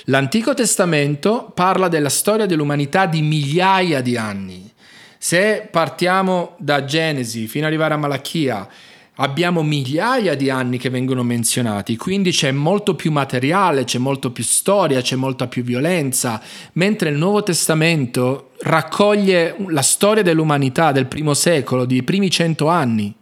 [0.08, 4.70] L'Antico Testamento parla della storia dell'umanità di migliaia di anni.
[5.16, 8.68] Se partiamo da Genesi fino ad arrivare a Malachia,
[9.14, 14.44] abbiamo migliaia di anni che vengono menzionati, quindi c'è molto più materiale, c'è molto più
[14.44, 16.42] storia, c'è molta più violenza,
[16.72, 23.14] mentre il Nuovo Testamento raccoglie la storia dell'umanità del primo secolo, dei primi cento anni.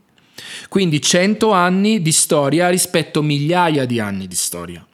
[0.68, 4.84] Quindi cento anni di storia rispetto a migliaia di anni di storia.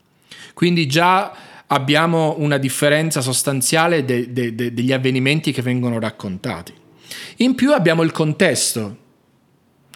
[0.54, 1.32] Quindi già
[1.66, 6.72] abbiamo una differenza sostanziale de, de, de, degli avvenimenti che vengono raccontati.
[7.36, 8.96] In più abbiamo il contesto.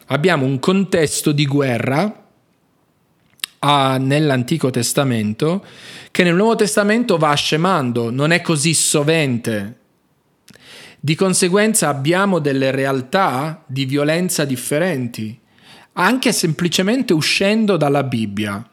[0.07, 2.26] Abbiamo un contesto di guerra
[3.61, 5.64] a, nell'Antico Testamento
[6.11, 9.78] che nel Nuovo Testamento va scemando, non è così sovente.
[11.05, 15.37] Di conseguenza abbiamo delle realtà di violenza differenti,
[15.95, 18.65] anche semplicemente uscendo dalla Bibbia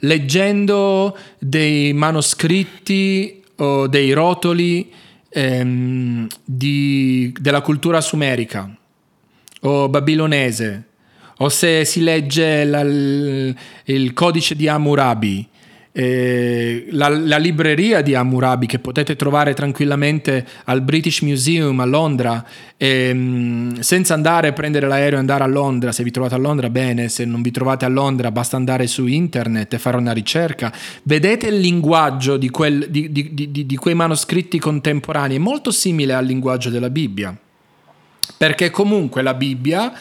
[0.00, 4.90] leggendo dei manoscritti o dei rotoli
[5.28, 8.74] ehm, di, della cultura sumerica
[9.62, 10.84] o babilonese,
[11.38, 15.46] o se si legge la, il, codice di Hammurabi,
[15.92, 22.46] eh, la, la, libreria di Hammurabi che potete trovare tranquillamente al British Museum a Londra
[22.76, 26.70] ehm, senza andare a prendere l'aereo e andare a Londra se vi trovate a Londra
[26.70, 30.72] bene se non vi trovate a Londra basta andare su internet e fare una ricerca.
[31.02, 35.36] Vedete il linguaggio di, quel, di, di, di quei manoscritti contemporanei?
[35.36, 37.36] È molto simile al linguaggio della Bibbia
[38.36, 39.92] perché comunque la Bibbia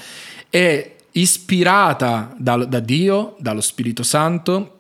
[0.52, 4.79] è ispirata da, da Dio, dallo Spirito Santo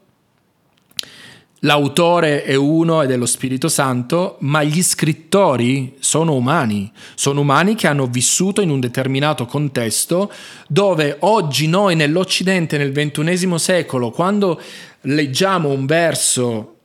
[1.63, 7.75] L'autore è uno ed è lo Spirito Santo, ma gli scrittori sono umani, sono umani
[7.75, 10.31] che hanno vissuto in un determinato contesto
[10.69, 14.61] dove oggi noi nell'Occidente, nel XXI secolo, quando
[15.01, 16.75] leggiamo un verso,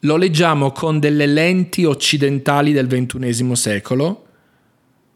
[0.00, 4.26] lo leggiamo con delle lenti occidentali del XXI secolo,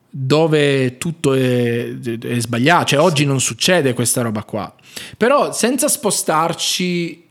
[0.09, 4.75] dove tutto è, è sbagliato, cioè oggi non succede questa roba qua.
[5.19, 7.27] Però senza spostarci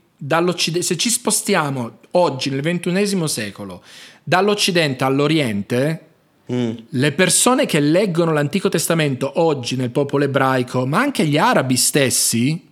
[0.80, 3.82] se ci spostiamo oggi nel ventunesimo secolo
[4.24, 6.06] dall'Occidente all'Oriente,
[6.52, 6.70] mm.
[6.90, 12.66] le persone che leggono l'Antico Testamento oggi nel popolo ebraico, ma anche gli arabi stessi,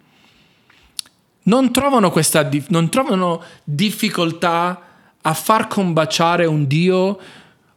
[1.42, 4.82] non trovano, questa, non trovano difficoltà
[5.22, 7.18] a far combaciare un Dio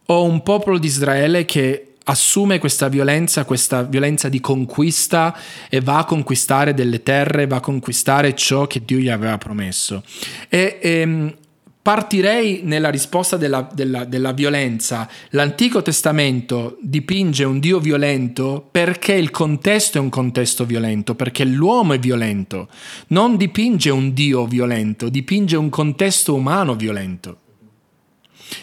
[0.05, 5.37] o un popolo di Israele che assume questa violenza, questa violenza di conquista
[5.69, 10.03] e va a conquistare delle terre, va a conquistare ciò che Dio gli aveva promesso.
[10.49, 11.35] E, e ehm,
[11.81, 15.07] partirei nella risposta della, della, della, violenza.
[15.29, 21.93] L'Antico Testamento dipinge un Dio violento perché il contesto è un contesto violento, perché l'uomo
[21.93, 22.67] è violento.
[23.07, 27.37] Non dipinge un Dio violento, dipinge un contesto umano violento.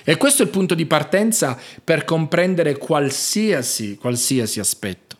[0.05, 5.17] E questo è il punto di partenza per comprendere qualsiasi, qualsiasi aspetto.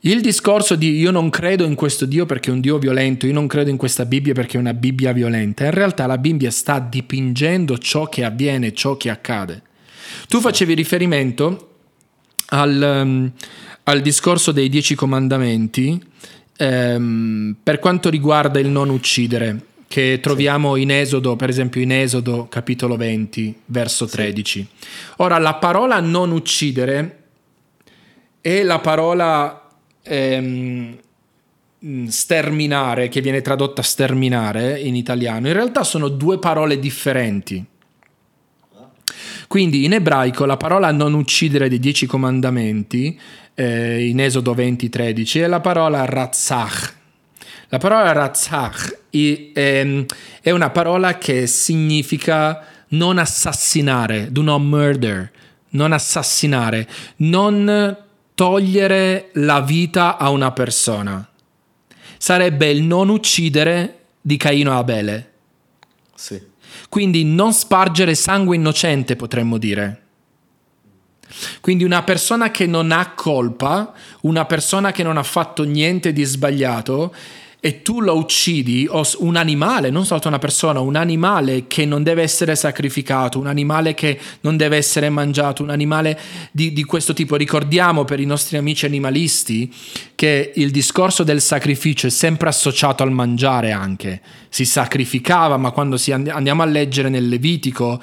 [0.00, 3.32] Il discorso di io non credo in questo Dio perché è un Dio violento, io
[3.32, 6.78] non credo in questa Bibbia perché è una Bibbia violenta, in realtà la Bibbia sta
[6.78, 9.62] dipingendo ciò che avviene, ciò che accade.
[10.28, 11.70] Tu facevi riferimento
[12.50, 13.32] al, um,
[13.82, 16.00] al discorso dei dieci comandamenti
[16.58, 22.46] um, per quanto riguarda il non uccidere che troviamo in Esodo, per esempio in Esodo
[22.48, 24.68] capitolo 20, verso 13.
[25.16, 27.24] Ora, la parola non uccidere
[28.40, 29.68] è la parola
[30.02, 30.98] ehm,
[32.08, 37.64] sterminare, che viene tradotta sterminare in italiano, in realtà sono due parole differenti.
[39.48, 43.18] Quindi in ebraico la parola non uccidere dei dieci comandamenti,
[43.54, 46.95] eh, in Esodo 20, 13, è la parola razzach,
[47.76, 50.06] la parola razzach ehm,
[50.40, 55.30] è una parola che significa non assassinare, do not murder,
[55.70, 61.28] non assassinare, non togliere la vita a una persona.
[62.16, 65.32] Sarebbe il non uccidere di Caino e Abele.
[66.14, 66.40] Sì.
[66.88, 70.04] Quindi non spargere sangue innocente, potremmo dire.
[71.60, 76.24] Quindi una persona che non ha colpa, una persona che non ha fatto niente di
[76.24, 77.12] sbagliato,
[77.58, 82.02] e tu lo uccidi, o un animale, non soltanto una persona, un animale che non
[82.02, 86.18] deve essere sacrificato, un animale che non deve essere mangiato, un animale
[86.52, 87.34] di, di questo tipo.
[87.34, 89.72] Ricordiamo per i nostri amici animalisti
[90.14, 94.20] che il discorso del sacrificio è sempre associato al mangiare anche.
[94.48, 98.00] Si sacrificava, ma quando andiamo a leggere nel Levitico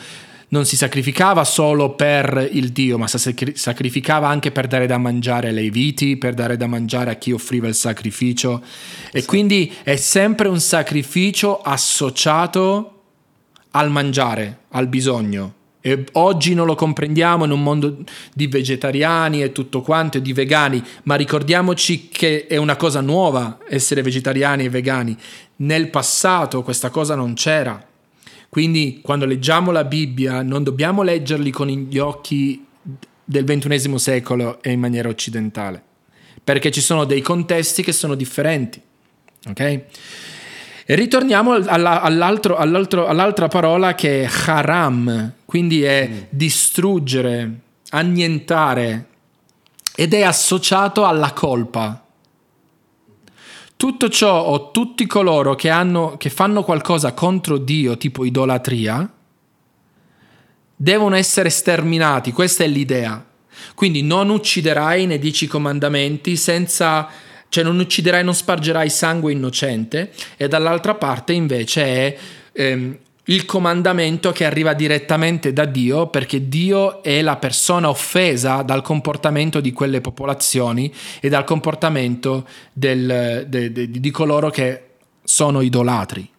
[0.53, 5.49] non si sacrificava solo per il Dio, ma si sacrificava anche per dare da mangiare
[5.49, 8.61] ai viti, per dare da mangiare a chi offriva il sacrificio.
[9.11, 9.25] E sì.
[9.25, 13.01] quindi è sempre un sacrificio associato
[13.71, 15.55] al mangiare, al bisogno.
[15.81, 18.03] E oggi non lo comprendiamo in un mondo
[18.35, 23.57] di vegetariani e tutto quanto, e di vegani, ma ricordiamoci che è una cosa nuova
[23.67, 25.17] essere vegetariani e vegani.
[25.57, 27.87] Nel passato questa cosa non c'era
[28.53, 32.63] quindi quando leggiamo la Bibbia non dobbiamo leggerli con gli occhi
[33.23, 35.81] del XXI secolo e in maniera occidentale,
[36.43, 38.79] perché ci sono dei contesti che sono differenti.
[39.49, 39.59] Ok?
[39.59, 39.85] E
[40.85, 46.17] ritorniamo alla, all'altro, all'altro, all'altra parola che è haram, quindi è mm.
[46.29, 49.07] distruggere, annientare
[49.95, 52.02] ed è associato alla colpa.
[53.75, 59.11] Tutto ciò o tutti coloro che, hanno, che fanno qualcosa contro Dio, tipo idolatria,
[60.75, 62.31] devono essere sterminati.
[62.31, 63.23] Questa è l'idea.
[63.75, 67.09] Quindi non ucciderai nei dieci comandamenti senza
[67.53, 72.17] cioè non ucciderai, non spargerai sangue innocente, e dall'altra parte invece è
[72.51, 78.81] ehm, il comandamento che arriva direttamente da Dio perché Dio è la persona offesa dal
[78.81, 84.81] comportamento di quelle popolazioni e dal comportamento del, de, de, di coloro che
[85.23, 86.29] sono idolatri.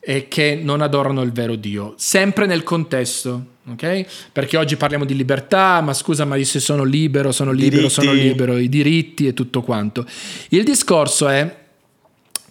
[0.00, 3.44] e che non adorano il vero Dio, sempre nel contesto.
[3.70, 4.06] ok?
[4.30, 7.92] Perché oggi parliamo di libertà, ma scusa, ma io se sono libero, sono libero, diritti.
[7.92, 10.06] sono libero, i diritti e tutto quanto.
[10.50, 11.56] Il discorso è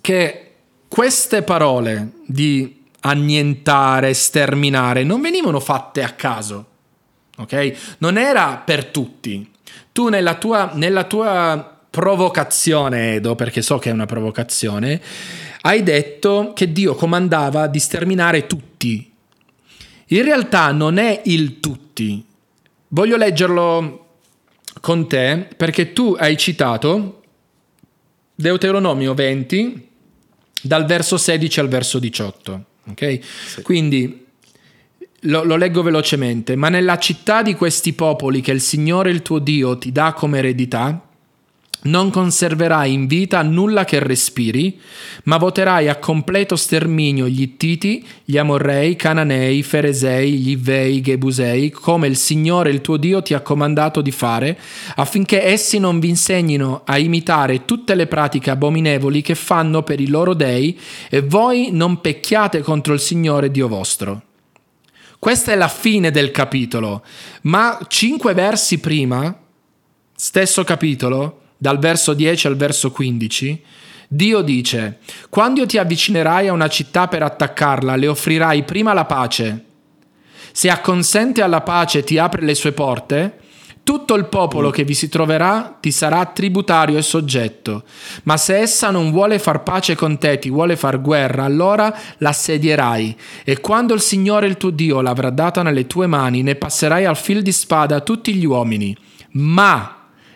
[0.02, 0.52] che
[0.90, 6.66] queste parole di annientare, sterminare, non venivano fatte a caso,
[7.38, 7.96] ok?
[8.00, 9.52] Non era per tutti.
[9.92, 15.00] Tu nella tua, nella tua provocazione, Edo, perché so che è una provocazione,
[15.62, 19.12] hai detto che Dio comandava di sterminare tutti.
[20.08, 22.26] In realtà non è il tutti.
[22.88, 24.08] Voglio leggerlo
[24.82, 27.22] con te perché tu hai citato
[28.34, 29.90] Deuteronomio 20
[30.62, 32.66] dal verso 16 al verso 18.
[32.88, 33.20] Ok?
[33.48, 33.62] Sì.
[33.62, 34.26] Quindi
[35.22, 36.56] lo, lo, leggo velocemente.
[36.56, 40.40] Ma nella città di questi popoli che il Signore il tuo Dio ti dà come
[40.40, 41.05] eredità,
[41.86, 44.80] non conserverai in vita nulla che respiri,
[45.24, 52.08] ma voterai a completo sterminio gli Ittiti, gli Amorrei, Cananei, Feresei, gli Ivei, Gebusei, come
[52.08, 54.58] il Signore il tuo Dio ti ha comandato di fare,
[54.96, 60.08] affinché essi non vi insegnino a imitare tutte le pratiche abominevoli che fanno per i
[60.08, 60.80] loro dei,
[61.10, 64.22] e voi non pecchiate contro il Signore Dio vostro.
[65.20, 67.04] Questa è la fine del capitolo,
[67.44, 69.36] ma cinque versi prima,
[70.16, 73.64] stesso capitolo, dal verso 10 al verso 15,
[74.08, 75.00] Dio dice,
[75.30, 79.66] quando ti avvicinerai a una città per attaccarla, le offrirai prima la pace.
[80.52, 83.40] Se acconsente alla pace ti apre le sue porte,
[83.86, 87.84] tutto il popolo che vi si troverà ti sarà tributario e soggetto.
[88.24, 93.16] Ma se essa non vuole far pace con te, ti vuole far guerra, allora l'assedierai.
[93.44, 97.16] E quando il Signore il tuo Dio l'avrà data nelle tue mani, ne passerai al
[97.16, 98.98] fil di spada tutti gli uomini.
[99.34, 99.95] Ma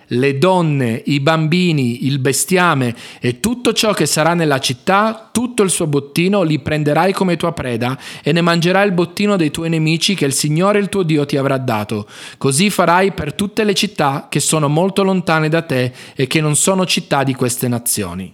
[0.09, 5.69] le donne, i bambini, il bestiame e tutto ciò che sarà nella città, tutto il
[5.69, 10.15] suo bottino li prenderai come tua preda e ne mangerai il bottino dei tuoi nemici
[10.15, 12.07] che il Signore il tuo Dio ti avrà dato.
[12.37, 16.55] Così farai per tutte le città che sono molto lontane da te e che non
[16.55, 18.33] sono città di queste nazioni.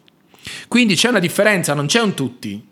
[0.67, 2.63] Quindi c'è una differenza, non c'è un tutti.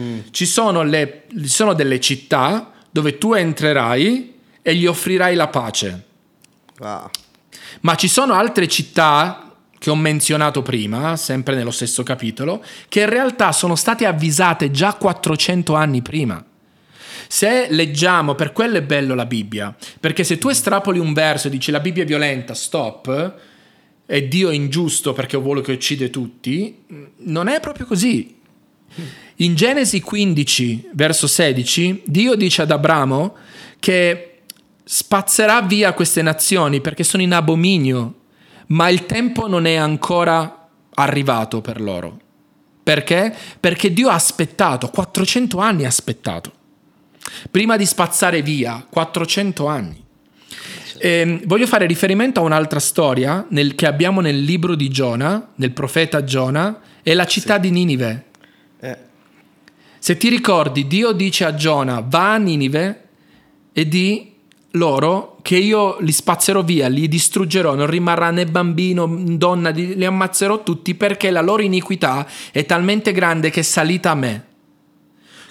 [0.00, 0.18] Mm.
[0.30, 6.04] Ci, sono le, ci sono delle città dove tu entrerai e gli offrirai la pace.
[6.78, 7.10] Wow.
[7.82, 13.08] Ma ci sono altre città che ho menzionato prima, sempre nello stesso capitolo, che in
[13.08, 16.44] realtà sono state avvisate già 400 anni prima.
[17.26, 21.50] Se leggiamo, per quello è bello la Bibbia, perché se tu estrapoli un verso e
[21.50, 23.34] dici la Bibbia è violenta, stop,
[24.06, 26.84] e Dio è ingiusto perché vuole che uccide tutti,
[27.16, 28.36] non è proprio così.
[29.36, 33.34] In Genesi 15, verso 16, Dio dice ad Abramo
[33.80, 34.31] che
[34.84, 38.14] spazzerà via queste nazioni perché sono in abominio,
[38.68, 42.20] ma il tempo non è ancora arrivato per loro.
[42.82, 43.34] Perché?
[43.60, 46.52] Perché Dio ha aspettato, 400 anni ha aspettato.
[47.50, 50.04] Prima di spazzare via, 400 anni.
[50.98, 55.50] E ehm, voglio fare riferimento a un'altra storia nel, che abbiamo nel libro di Giona,
[55.56, 57.60] nel profeta Giona, è la città sì.
[57.60, 58.24] di Ninive.
[58.80, 58.98] Eh.
[59.98, 63.08] Se ti ricordi, Dio dice a Giona, va a Ninive
[63.72, 64.31] e di
[64.72, 70.62] loro che io li spazzerò via, li distruggerò, non rimarrà né bambino, donna, li ammazzerò
[70.62, 74.46] tutti perché la loro iniquità è talmente grande che è salita a me.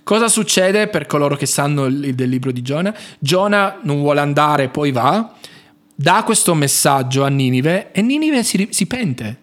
[0.04, 2.96] Cosa succede per coloro che sanno il, del libro di Giona?
[3.20, 5.36] Giona non vuole andare, poi va,
[5.94, 9.40] dà questo messaggio a Ninive e Ninive si, si pente.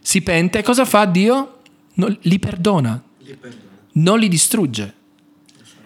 [0.00, 1.58] Si pente e cosa fa Dio?
[1.94, 3.02] No, li perdona.
[3.18, 3.62] Li perdona.
[3.92, 4.94] Non li distrugge.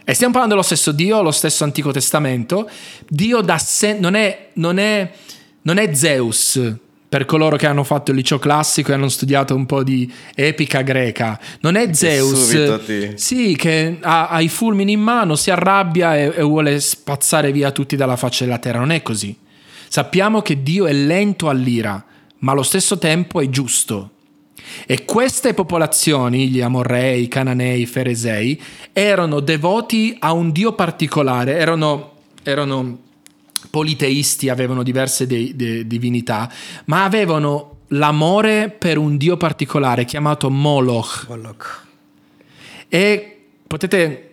[0.06, 2.68] E stiamo parlando dello stesso Dio, lo stesso Antico Testamento.
[3.08, 5.10] Dio da sé, non, è, non, è,
[5.62, 6.60] non è Zeus,
[7.08, 10.82] per coloro che hanno fatto il liceo classico e hanno studiato un po' di epica
[10.82, 11.40] greca.
[11.60, 16.42] Non è Zeus, sì, che ha, ha, i fulmini in mano, si arrabbia e, e
[16.42, 18.80] vuole spazzare via tutti dalla faccia della terra.
[18.80, 19.34] Non è così.
[19.88, 22.04] Sappiamo che Dio è lento all'ira,
[22.40, 24.10] ma allo stesso tempo è giusto.
[24.86, 28.60] E queste popolazioni, gli Amorrei, i Cananei, i Feresei,
[28.92, 32.98] erano devoti a un dio particolare, erano, erano
[33.70, 36.50] politeisti, avevano diverse de- de- divinità,
[36.86, 41.26] ma avevano l'amore per un dio particolare chiamato Moloch.
[41.28, 41.82] Moloch.
[42.88, 43.36] E
[43.66, 44.30] potete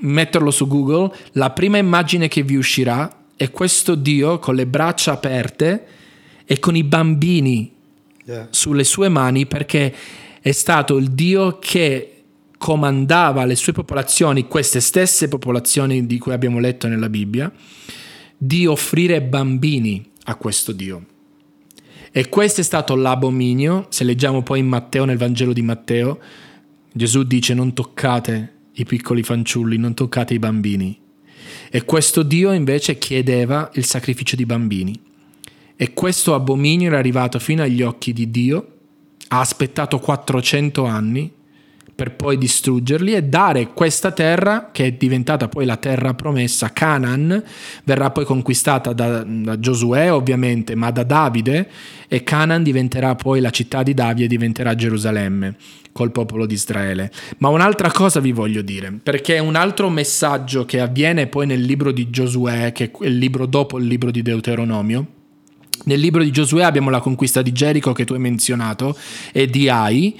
[0.00, 5.12] metterlo su Google, la prima immagine che vi uscirà è questo dio con le braccia
[5.12, 5.86] aperte
[6.44, 7.72] e con i bambini
[8.50, 9.94] sulle sue mani perché
[10.40, 12.22] è stato il Dio che
[12.56, 17.50] comandava le sue popolazioni, queste stesse popolazioni di cui abbiamo letto nella Bibbia,
[18.36, 21.06] di offrire bambini a questo Dio.
[22.12, 26.18] E questo è stato l'abominio, se leggiamo poi in Matteo, nel Vangelo di Matteo,
[26.92, 30.98] Gesù dice non toccate i piccoli fanciulli, non toccate i bambini.
[31.70, 35.00] E questo Dio invece chiedeva il sacrificio di bambini.
[35.82, 38.66] E questo abominio era arrivato fino agli occhi di Dio,
[39.28, 41.32] ha aspettato 400 anni
[41.94, 47.42] per poi distruggerli e dare questa terra, che è diventata poi la terra promessa, Canaan,
[47.84, 51.70] verrà poi conquistata da, da Giosuè ovviamente, ma da Davide,
[52.08, 55.56] e Canaan diventerà poi la città di Davide, diventerà Gerusalemme
[55.92, 57.10] col popolo di Israele.
[57.38, 61.90] Ma un'altra cosa vi voglio dire, perché un altro messaggio che avviene poi nel libro
[61.90, 65.12] di Giosuè, che è il libro dopo il libro di Deuteronomio,
[65.84, 68.96] nel libro di Giosuè abbiamo la conquista di Gerico che tu hai menzionato
[69.32, 70.18] e di Ai.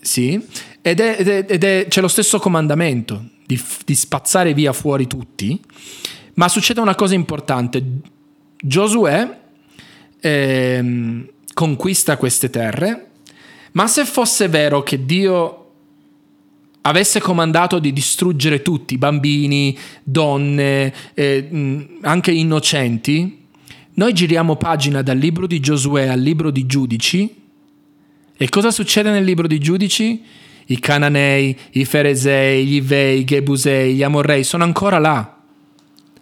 [0.00, 0.40] Sì,
[0.80, 5.06] ed, è, ed, è, ed è, c'è lo stesso comandamento di, di spazzare via fuori
[5.06, 5.60] tutti,
[6.34, 7.82] ma succede una cosa importante.
[8.56, 9.38] Giosuè
[10.20, 13.10] eh, conquista queste terre,
[13.72, 15.62] ma se fosse vero che Dio
[16.82, 23.45] avesse comandato di distruggere tutti, bambini, donne, eh, anche innocenti,
[23.96, 27.34] noi giriamo pagina dal libro di Giosuè al libro di Giudici
[28.36, 30.22] e cosa succede nel libro di Giudici?
[30.66, 35.38] I Cananei, i Feresei, gli Ivei, i Gebusei, gli Amorrei sono ancora là.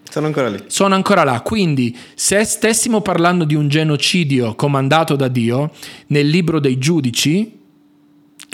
[0.08, 0.62] Sono ancora lì.
[0.68, 1.40] Sono ancora là.
[1.40, 5.72] Quindi, se stessimo parlando di un genocidio comandato da Dio,
[6.08, 7.63] nel libro dei giudici,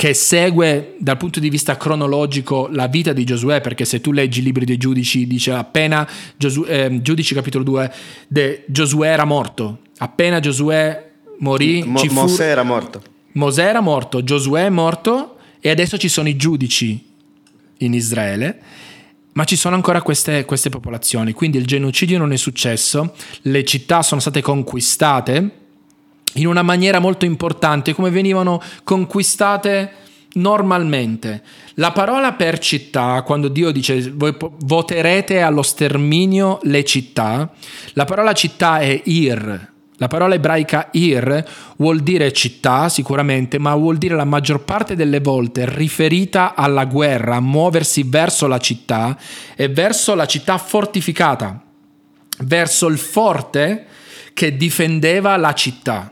[0.00, 4.40] che segue dal punto di vista cronologico la vita di Giosuè, perché se tu leggi
[4.40, 7.92] i libri dei giudici, dice appena Giosu- eh, Giudici capitolo 2,
[8.26, 9.80] de, Giosuè era morto.
[9.98, 11.06] Appena Giosuè
[11.40, 12.14] morì, Mo- fu...
[12.14, 13.02] Mosè era morto.
[13.32, 17.06] Mosè era morto, Giosuè è morto e adesso ci sono i giudici
[17.80, 18.58] in Israele,
[19.34, 24.00] ma ci sono ancora queste, queste popolazioni, quindi il genocidio non è successo, le città
[24.00, 25.59] sono state conquistate
[26.34, 29.92] in una maniera molto importante, come venivano conquistate
[30.34, 31.42] normalmente.
[31.74, 37.50] La parola per città, quando Dio dice voi voterete allo sterminio le città,
[37.94, 41.44] la parola città è ir, la parola ebraica ir
[41.76, 47.36] vuol dire città sicuramente, ma vuol dire la maggior parte delle volte riferita alla guerra,
[47.36, 49.18] a muoversi verso la città
[49.54, 51.62] e verso la città fortificata,
[52.38, 53.86] verso il forte
[54.32, 56.10] che difendeva la città.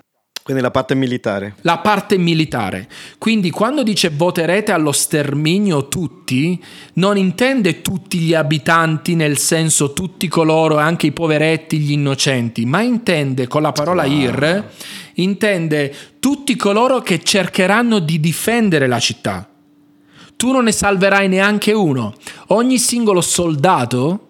[0.49, 1.57] Quindi la parte militare.
[1.61, 2.88] La parte militare.
[3.18, 6.59] Quindi quando dice voterete allo sterminio tutti,
[6.94, 12.80] non intende tutti gli abitanti nel senso tutti coloro, anche i poveretti, gli innocenti, ma
[12.80, 14.11] intende con la parola wow.
[14.11, 14.70] ir,
[15.16, 19.46] intende tutti coloro che cercheranno di difendere la città.
[20.34, 22.14] Tu non ne salverai neanche uno.
[22.46, 24.28] Ogni singolo soldato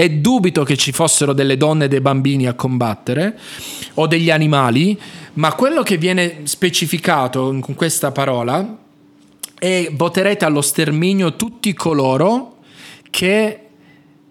[0.00, 3.36] e dubito che ci fossero delle donne e dei bambini a combattere
[3.94, 4.96] o degli animali,
[5.34, 8.78] ma quello che viene specificato con questa parola
[9.58, 12.58] è voterete allo sterminio tutti coloro
[13.10, 13.60] che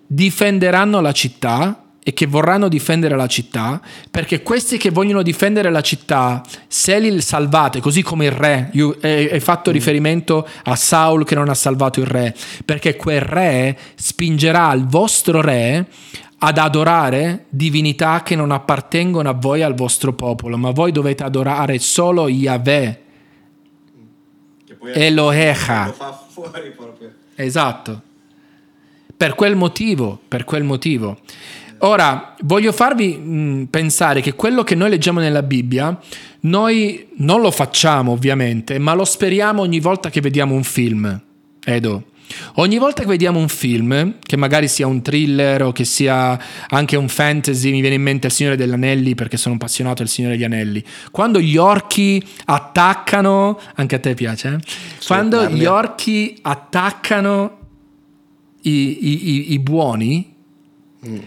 [0.07, 5.81] difenderanno la città e che vorranno difendere la città, perché questi che vogliono difendere la
[5.81, 9.73] città, se li salvate, così come il re, hai fatto mm.
[9.73, 12.33] riferimento a Saul che non ha salvato il re,
[12.63, 15.85] perché quel re spingerà il vostro re
[16.37, 21.25] ad adorare divinità che non appartengono a voi e al vostro popolo, ma voi dovete
[21.25, 23.01] adorare solo Yahweh.
[24.93, 25.93] Elohecha.
[27.35, 28.01] Esatto.
[29.17, 31.17] Per quel motivo, per quel motivo.
[31.79, 35.97] Ora, voglio farvi mh, pensare che quello che noi leggiamo nella Bibbia,
[36.41, 41.21] noi non lo facciamo ovviamente, ma lo speriamo ogni volta che vediamo un film.
[41.63, 42.05] Edo.
[42.55, 46.95] Ogni volta che vediamo un film, che magari sia un thriller o che sia anche
[46.95, 50.35] un fantasy, mi viene in mente Il Signore degli Anelli perché sono appassionato del Signore
[50.35, 50.83] degli Anelli.
[51.11, 54.67] Quando gli orchi attaccano, anche a te piace, eh?
[54.97, 57.57] Sì, quando gli orchi attaccano
[58.63, 60.33] i, i, i, i buoni,
[61.07, 61.17] mm.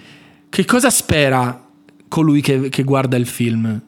[0.51, 1.69] Che cosa spera
[2.09, 3.81] colui che, che guarda il film?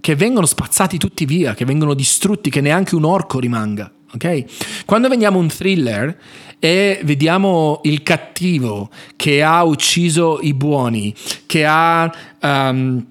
[0.00, 3.90] Che vengono spazzati tutti via, che vengono distrutti, che neanche un orco rimanga.
[4.12, 4.44] Okay?
[4.84, 6.18] Quando vediamo un thriller
[6.58, 11.14] e vediamo il cattivo che ha ucciso i buoni,
[11.46, 13.04] che ha, um,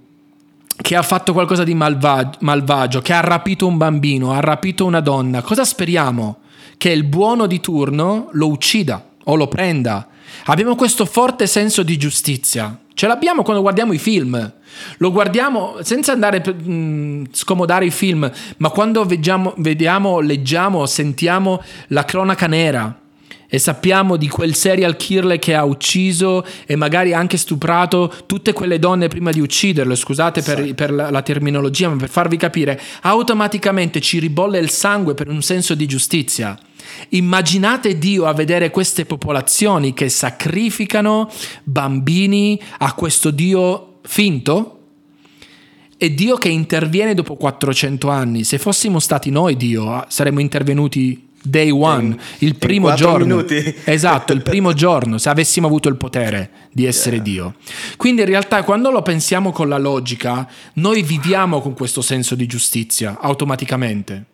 [0.75, 4.99] che ha fatto qualcosa di malvag- malvagio, che ha rapito un bambino, ha rapito una
[4.99, 6.39] donna, cosa speriamo?
[6.77, 10.07] Che il buono di turno lo uccida o lo prenda.
[10.45, 12.77] Abbiamo questo forte senso di giustizia.
[12.93, 14.53] Ce l'abbiamo quando guardiamo i film.
[14.97, 21.61] Lo guardiamo senza andare a mm, scomodare i film, ma quando vediamo, vediamo, leggiamo, sentiamo
[21.87, 22.97] la cronaca nera
[23.53, 28.79] e sappiamo di quel serial killer che ha ucciso e magari anche stuprato tutte quelle
[28.79, 30.73] donne prima di ucciderlo, scusate per, sì.
[30.73, 35.43] per la, la, terminologia, ma per farvi capire, automaticamente ci ribolle il sangue per un
[35.43, 36.57] senso di giustizia.
[37.09, 41.29] Immaginate Dio a vedere queste popolazioni che sacrificano
[41.63, 44.79] bambini a questo Dio finto?
[45.97, 48.43] E Dio che interviene dopo 400 anni.
[48.43, 53.25] Se fossimo stati noi Dio, saremmo intervenuti day one, il primo giorno.
[53.25, 53.75] Minuti.
[53.83, 57.23] Esatto, il primo giorno, se avessimo avuto il potere di essere yeah.
[57.23, 57.55] Dio.
[57.97, 62.45] Quindi in realtà quando lo pensiamo con la logica, noi viviamo con questo senso di
[62.47, 64.25] giustizia automaticamente.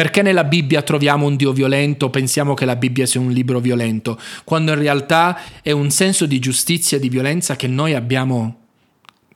[0.00, 4.18] Perché nella Bibbia troviamo un Dio violento, pensiamo che la Bibbia sia un libro violento,
[4.44, 8.68] quando in realtà è un senso di giustizia e di violenza che noi abbiamo,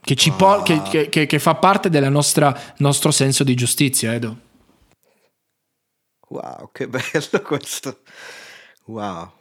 [0.00, 4.38] che, ci po- che, che, che fa parte del nostro senso di giustizia, Edo.
[6.28, 7.98] Wow, che bello questo.
[8.86, 9.32] Wow.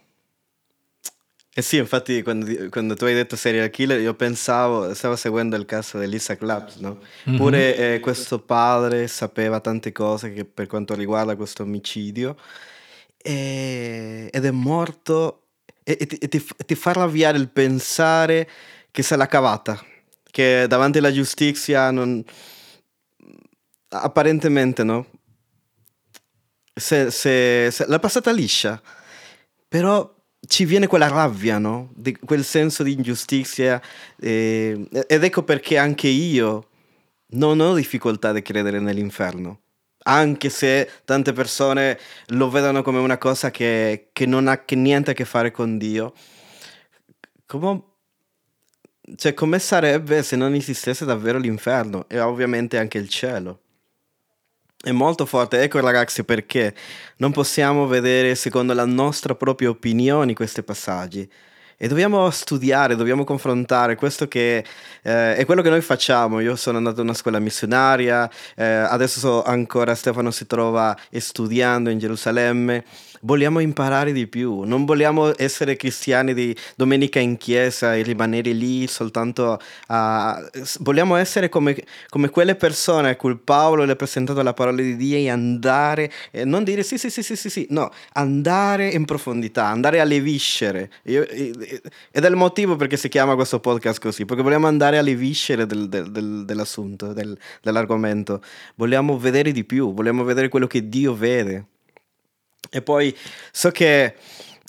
[1.56, 5.64] Eh sì, infatti quando, quando, tu hai detto serial killer io pensavo, stavo seguendo il
[5.66, 6.98] caso di Lisa Claps, no?
[7.28, 7.38] Mm-hmm.
[7.38, 12.36] Pure eh, questo padre sapeva tante cose che, per quanto riguarda questo omicidio
[13.16, 15.42] e, ed è morto
[15.84, 18.48] e, e, ti, e ti, ti, fa arrabbiare il pensare
[18.90, 19.80] che se l'ha cavata,
[20.32, 22.24] che davanti alla giustizia non...
[23.90, 25.06] apparentemente no,
[26.74, 28.82] se, se, se l'ha passata liscia,
[29.68, 30.12] però
[30.46, 31.90] ci viene quella rabbia, no?
[31.94, 33.80] Di quel senso di ingiustizia
[34.18, 36.68] eh, ed ecco perché anche io
[37.34, 39.60] non ho difficoltà di credere nell'inferno.
[40.06, 45.12] Anche se tante persone lo vedono come una cosa che, che non ha che niente
[45.12, 46.12] a che fare con Dio.
[47.46, 47.82] Come,
[49.16, 53.60] cioè, come sarebbe se non esistesse davvero l'inferno e ovviamente anche il cielo?
[54.84, 56.74] È molto forte, ecco ragazzi perché
[57.16, 61.26] non possiamo vedere secondo la nostra propria opinione questi passaggi.
[61.78, 64.62] E dobbiamo studiare, dobbiamo confrontare questo che
[65.02, 66.40] eh, è quello che noi facciamo.
[66.40, 71.88] Io sono andato a una scuola missionaria, eh, adesso so ancora Stefano si trova studiando
[71.88, 72.84] in Gerusalemme
[73.24, 78.86] vogliamo imparare di più, non vogliamo essere cristiani di domenica in chiesa e rimanere lì
[78.86, 80.38] soltanto a...
[80.80, 81.76] vogliamo essere come,
[82.08, 86.10] come quelle persone a cui Paolo le ha presentato la parola di Dio e andare,
[86.30, 90.20] e non dire sì sì sì sì sì, sì no, andare in profondità, andare alle
[90.20, 90.90] viscere.
[91.04, 95.14] Io, ed è il motivo perché si chiama questo podcast così, perché vogliamo andare alle
[95.14, 98.42] viscere del, del, del, dell'assunto, dell'argomento,
[98.76, 101.66] vogliamo vedere di più, vogliamo vedere quello che Dio vede.
[102.70, 103.16] E poi
[103.50, 104.14] so che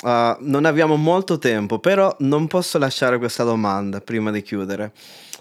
[0.04, 4.92] uh, non abbiamo molto tempo, però non posso lasciare questa domanda prima di chiudere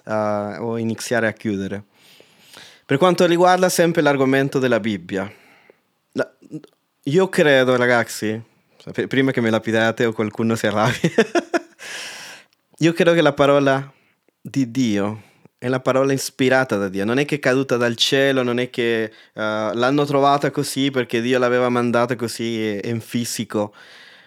[0.04, 0.12] uh,
[0.60, 1.84] o iniziare a chiudere.
[2.86, 5.30] Per quanto riguarda sempre l'argomento della Bibbia,
[7.06, 8.40] io credo, ragazzi,
[9.08, 11.10] prima che mi lapidate o qualcuno si arrabbia,
[12.78, 13.92] io credo che la parola
[14.40, 15.22] di Dio
[15.64, 18.68] è la parola ispirata da Dio, non è che è caduta dal cielo, non è
[18.68, 23.72] che uh, l'hanno trovata così perché Dio l'aveva mandata così in fisico.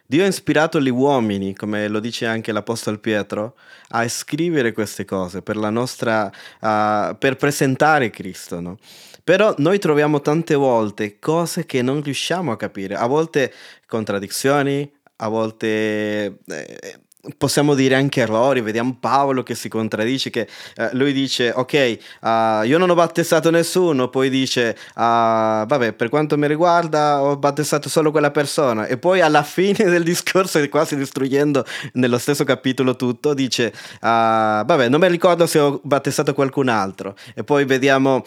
[0.03, 3.53] Dio ha ispirato gli uomini, come lo dice anche l'Apostolo Pietro,
[3.89, 8.59] a scrivere queste cose per, nostra, uh, per presentare Cristo.
[8.59, 8.79] No?
[9.23, 13.53] Però noi troviamo tante volte cose che non riusciamo a capire, a volte
[13.85, 16.99] contraddizioni, a volte eh,
[17.37, 22.63] possiamo dire anche errori, vediamo Paolo che si contraddice, che eh, lui dice ok, uh,
[22.63, 27.89] io non ho battezzato nessuno, poi dice uh, vabbè per quanto mi riguarda ho battezzato
[27.89, 33.33] solo quella persona e poi alla fine del discorso, quasi distruggendo nello stesso capitolo tutto,
[33.33, 38.23] dice uh, vabbè non mi ricordo se ho battezzato qualcun altro e poi vediamo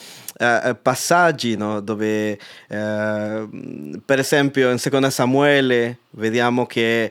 [0.81, 7.11] passaggi no, dove per esempio in seconda Samuele vediamo che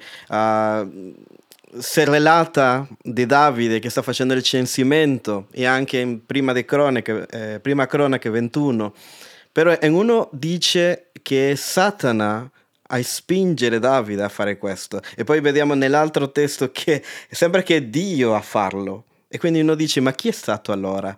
[1.77, 7.25] si relata di Davide che sta facendo il censimento e anche in prima, de cronache,
[7.29, 8.93] eh, prima cronache 21,
[9.51, 12.49] però in uno dice che è Satana
[12.91, 17.81] a spingere Davide a fare questo e poi vediamo nell'altro testo che sembra che è
[17.83, 21.15] Dio a farlo e quindi uno dice ma chi è stato allora?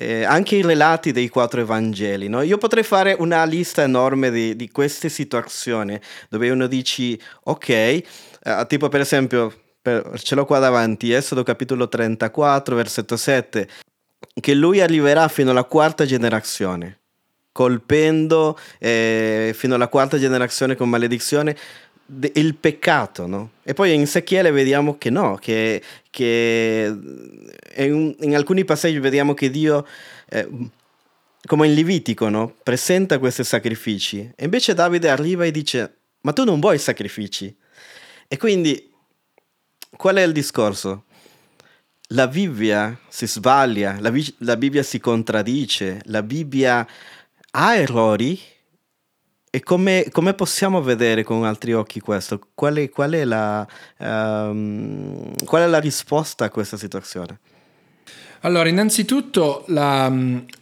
[0.00, 2.28] Eh, anche i relati dei quattro Evangeli.
[2.28, 2.42] No?
[2.42, 8.02] Io potrei fare una lista enorme di, di queste situazioni dove uno dice, ok,
[8.44, 13.68] Uh, tipo per esempio, per, ce l'ho qua davanti, Esodo capitolo 34, versetto 7,
[14.40, 16.98] che lui arriverà fino alla quarta generazione,
[17.52, 21.56] colpendo eh, fino alla quarta generazione con maledizione
[22.34, 23.50] il peccato, no?
[23.62, 26.96] E poi in Ezechiele vediamo che no, che, che
[27.76, 29.86] in, in, alcuni passaggi vediamo che Dio,
[30.30, 30.48] eh,
[31.44, 32.54] come in Levitico, no?
[32.62, 34.30] Presenta questi sacrifici.
[34.34, 37.54] E invece Davide arriva e dice, ma tu non vuoi sacrifici.
[38.28, 38.92] E quindi
[39.96, 41.04] qual è il discorso?
[42.12, 46.86] La Bibbia si sbaglia, la, la Bibbia si contraddice, la Bibbia
[47.50, 48.38] ha errori,
[49.50, 52.38] e come, come, possiamo vedere con altri occhi questo?
[52.54, 53.66] Qual è, qual, è la,
[53.98, 57.38] um, qual è, la, risposta a questa situazione?
[58.40, 60.12] Allora, innanzitutto la,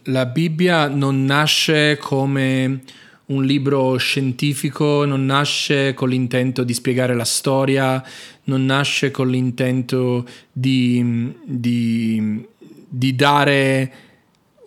[0.03, 2.81] la, Bibbia non nasce come
[3.27, 8.01] un libro scientifico, non nasce con l'intento di spiegare la storia,
[8.45, 12.45] non nasce con l'intento di, di,
[12.87, 13.93] di dare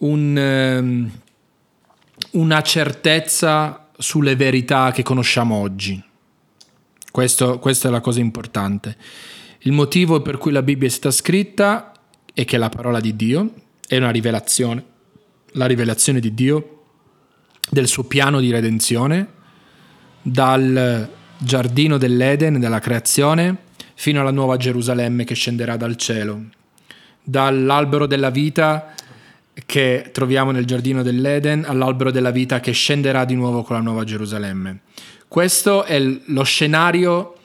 [0.00, 1.10] un,
[2.32, 6.02] una certezza sulle verità che conosciamo oggi.
[7.10, 8.96] Questo, questa è la cosa importante.
[9.60, 11.92] Il motivo per cui la Bibbia è stata scritta
[12.32, 13.52] è che la parola di Dio
[13.86, 14.84] è una rivelazione,
[15.52, 16.79] la rivelazione di Dio
[17.70, 19.38] del suo piano di redenzione
[20.22, 21.08] dal
[21.38, 23.56] giardino dell'Eden, della creazione,
[23.94, 26.44] fino alla nuova Gerusalemme che scenderà dal cielo,
[27.22, 28.94] dall'albero della vita
[29.66, 34.04] che troviamo nel giardino dell'Eden all'albero della vita che scenderà di nuovo con la nuova
[34.04, 34.80] Gerusalemme.
[35.28, 37.36] Questo è lo scenario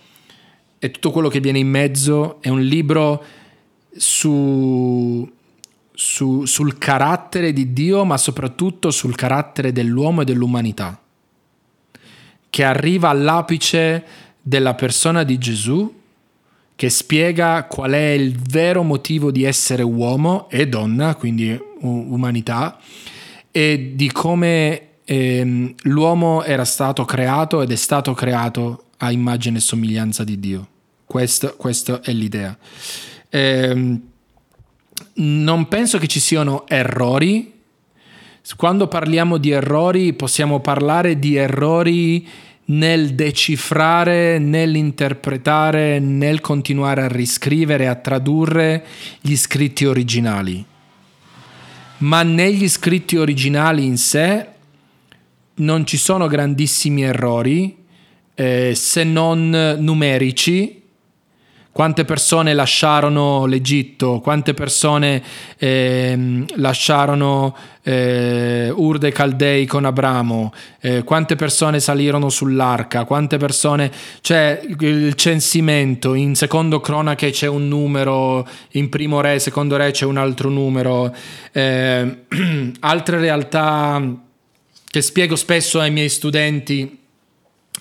[0.79, 3.23] e tutto quello che viene in mezzo, è un libro
[3.95, 5.29] su,
[5.95, 11.01] su, sul carattere di Dio, ma soprattutto sul carattere dell'uomo e dell'umanità,
[12.49, 14.05] che arriva all'apice
[14.41, 16.03] della persona di Gesù
[16.75, 22.77] che spiega qual è il vero motivo di essere uomo e donna, quindi umanità,
[23.49, 29.61] e di come ehm, l'uomo era stato creato ed è stato creato a immagine e
[29.61, 30.67] somiglianza di Dio.
[31.05, 32.57] Questo, questa è l'idea.
[33.29, 34.01] Ehm,
[35.15, 37.53] non penso che ci siano errori.
[38.55, 42.27] Quando parliamo di errori possiamo parlare di errori
[42.65, 48.85] nel decifrare, nell'interpretare, nel continuare a riscrivere, a tradurre
[49.21, 50.65] gli scritti originali.
[51.97, 54.47] Ma negli scritti originali in sé
[55.55, 57.77] non ci sono grandissimi errori,
[58.33, 60.83] eh, se non numerici,
[61.75, 65.21] quante persone lasciarono l'Egitto, quante persone
[65.57, 67.53] eh, lasciarono
[67.83, 75.15] eh, Ur dei Caldei con Abramo, eh, quante persone salirono sull'arca, quante persone, cioè il
[75.15, 80.47] censimento, in secondo cronache c'è un numero, in primo re, secondo re c'è un altro
[80.47, 81.13] numero,
[81.51, 82.19] eh,
[82.79, 84.01] altre realtà
[84.89, 86.99] che spiego spesso ai miei studenti,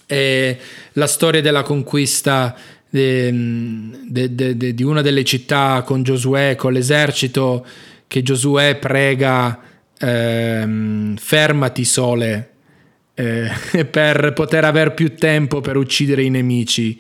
[0.07, 2.55] la storia della conquista
[2.95, 7.67] di una delle città con Giosuè, con l'esercito,
[8.07, 9.59] che Giosuè prega
[9.99, 12.51] ehm, fermati sole
[13.15, 13.51] eh,
[13.91, 16.97] per poter avere più tempo per uccidere i nemici.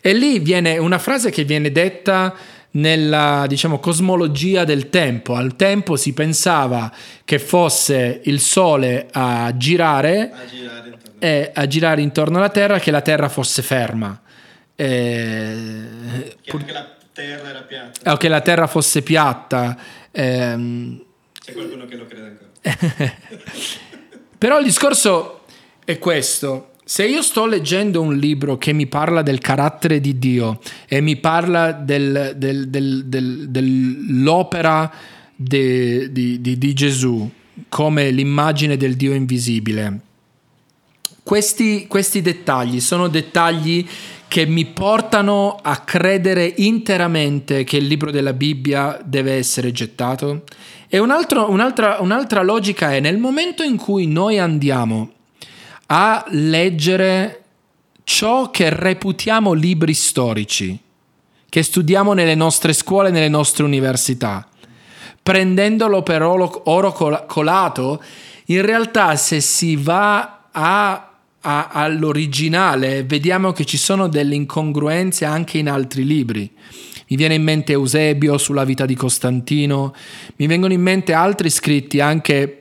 [0.00, 2.34] E lì viene una frase che viene detta
[2.70, 5.34] nella diciamo, cosmologia del tempo.
[5.34, 6.90] Al tempo si pensava
[7.22, 12.90] che fosse il Sole a girare, a girare, e a girare intorno alla Terra, che
[12.90, 14.18] la Terra fosse ferma.
[14.76, 18.12] Eh, che anche la terra era piatta.
[18.12, 19.76] O che la terra fosse piatta.
[20.10, 21.02] Ehm,
[21.40, 23.14] C'è qualcuno che lo crede ancora.
[24.38, 25.44] Però il discorso
[25.84, 26.70] è questo.
[26.84, 31.16] Se io sto leggendo un libro che mi parla del carattere di Dio e mi
[31.16, 34.92] parla del, del, del, dell'opera
[35.34, 37.30] di, di, di Gesù
[37.68, 40.00] come l'immagine del Dio invisibile,
[41.24, 43.88] questi, questi dettagli sono dettagli
[44.28, 50.42] che mi portano a credere interamente che il libro della Bibbia deve essere gettato.
[50.86, 55.12] E un altro, un'altra, un'altra logica è nel momento in cui noi andiamo
[55.86, 57.42] a leggere
[58.04, 60.78] ciò che reputiamo libri storici,
[61.48, 64.46] che studiamo nelle nostre scuole, nelle nostre università,
[65.22, 66.92] prendendolo per oro,
[67.26, 68.02] colato,
[68.46, 71.13] in realtà se si va a
[71.46, 76.50] a, all'originale, vediamo che ci sono delle incongruenze anche in altri libri.
[77.06, 79.94] Mi viene in mente Eusebio sulla vita di Costantino,
[80.36, 82.60] mi vengono in mente altri scritti anche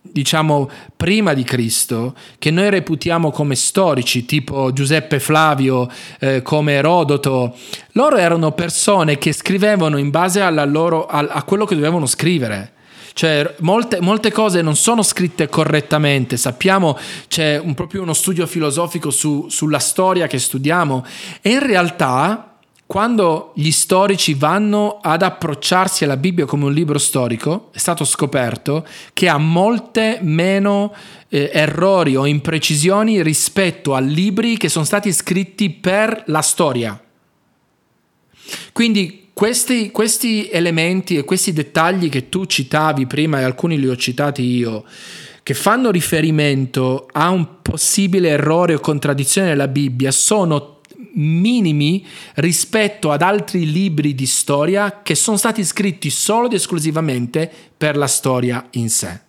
[0.00, 5.90] diciamo prima di Cristo, che noi reputiamo come storici, tipo Giuseppe Flavio,
[6.20, 7.56] eh, come Erodoto,
[7.92, 12.74] loro erano persone che scrivevano in base loro, a, a quello che dovevano scrivere.
[13.16, 16.36] Cioè, molte, molte cose non sono scritte correttamente.
[16.36, 16.98] Sappiamo,
[17.28, 21.02] c'è un, proprio uno studio filosofico su, sulla storia che studiamo.
[21.40, 27.70] E in realtà quando gli storici vanno ad approcciarsi alla Bibbia come un libro storico,
[27.72, 30.94] è stato scoperto che ha molte meno
[31.30, 37.02] eh, errori o imprecisioni rispetto a libri che sono stati scritti per la storia.
[38.72, 43.94] Quindi questi, questi elementi e questi dettagli che tu citavi prima e alcuni li ho
[43.94, 44.82] citati io,
[45.42, 50.80] che fanno riferimento a un possibile errore o contraddizione nella Bibbia, sono
[51.16, 52.02] minimi
[52.36, 58.06] rispetto ad altri libri di storia che sono stati scritti solo ed esclusivamente per la
[58.06, 59.20] storia in sé.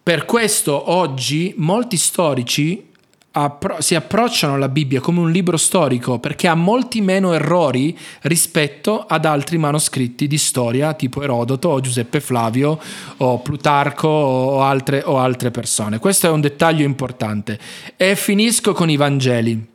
[0.00, 2.90] Per questo oggi molti storici
[3.38, 9.04] appro- si approcciano alla Bibbia come un libro storico perché ha molti meno errori rispetto
[9.06, 12.78] ad altri manoscritti di storia tipo Erodoto o Giuseppe Flavio
[13.18, 15.98] o Plutarco o altre, o altre persone.
[15.98, 17.58] Questo è un dettaglio importante.
[17.96, 19.74] E finisco con i Vangeli.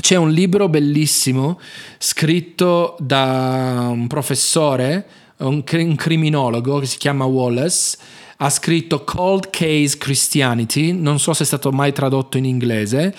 [0.00, 1.60] C'è un libro bellissimo
[1.98, 5.06] scritto da un professore,
[5.38, 7.98] un, un criminologo che si chiama Wallace,
[8.42, 13.14] ha scritto Cold Case Christianity, non so se è stato mai tradotto in inglese,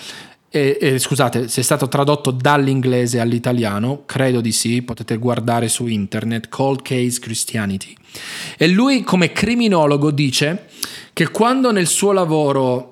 [0.50, 5.86] eh, eh, scusate, se è stato tradotto dall'inglese all'italiano, credo di sì, potete guardare su
[5.86, 7.94] internet, Cold Case Christianity.
[8.58, 10.66] E lui come criminologo dice
[11.12, 12.88] che quando nel suo lavoro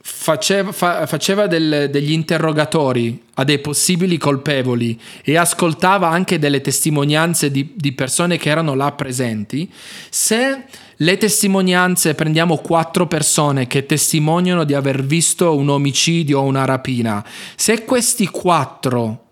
[0.00, 7.52] faceva, fa, faceva del, degli interrogatori a dei possibili colpevoli e ascoltava anche delle testimonianze
[7.52, 9.70] di, di persone che erano là presenti,
[10.10, 10.64] se
[11.00, 17.24] le testimonianze, prendiamo quattro persone che testimoniano di aver visto un omicidio o una rapina,
[17.54, 19.24] se questi quattro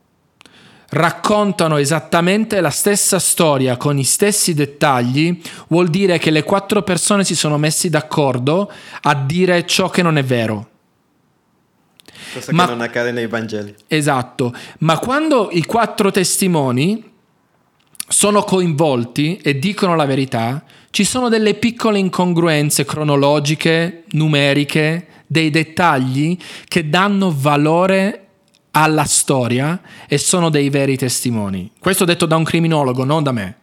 [0.90, 7.24] raccontano esattamente la stessa storia con i stessi dettagli, vuol dire che le quattro persone
[7.24, 8.70] si sono messi d'accordo
[9.02, 10.70] a dire ciò che non è vero.
[12.32, 13.74] Cosa ma, che non accade nei Vangeli.
[13.88, 17.14] Esatto, ma quando i quattro testimoni
[18.08, 26.38] sono coinvolti e dicono la verità, ci sono delle piccole incongruenze cronologiche, numeriche, dei dettagli
[26.68, 28.22] che danno valore
[28.70, 31.72] alla storia e sono dei veri testimoni.
[31.78, 33.56] Questo detto da un criminologo, non da me.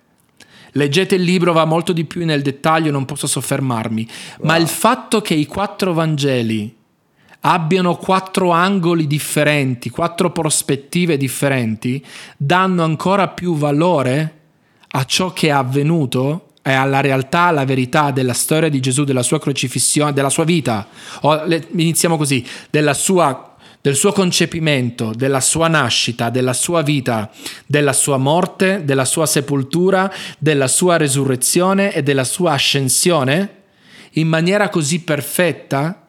[0.71, 4.07] Leggete il libro, va molto di più nel dettaglio, non posso soffermarmi,
[4.39, 4.47] wow.
[4.47, 6.75] ma il fatto che i quattro Vangeli
[7.45, 12.03] abbiano quattro angoli differenti, quattro prospettive differenti,
[12.37, 14.39] danno ancora più valore
[14.95, 19.23] a ciò che è avvenuto e alla realtà, alla verità della storia di Gesù, della
[19.23, 20.87] sua crocifissione, della sua vita.
[21.21, 22.45] O, le, iniziamo così,
[22.93, 23.49] sua
[23.81, 27.29] del suo concepimento, della sua nascita, della sua vita,
[27.65, 33.63] della sua morte, della sua sepoltura, della sua resurrezione e della sua ascensione
[34.11, 36.02] in maniera così perfetta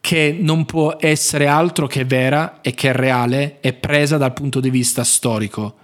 [0.00, 4.60] che non può essere altro che vera e che è reale e presa dal punto
[4.60, 5.76] di vista storico.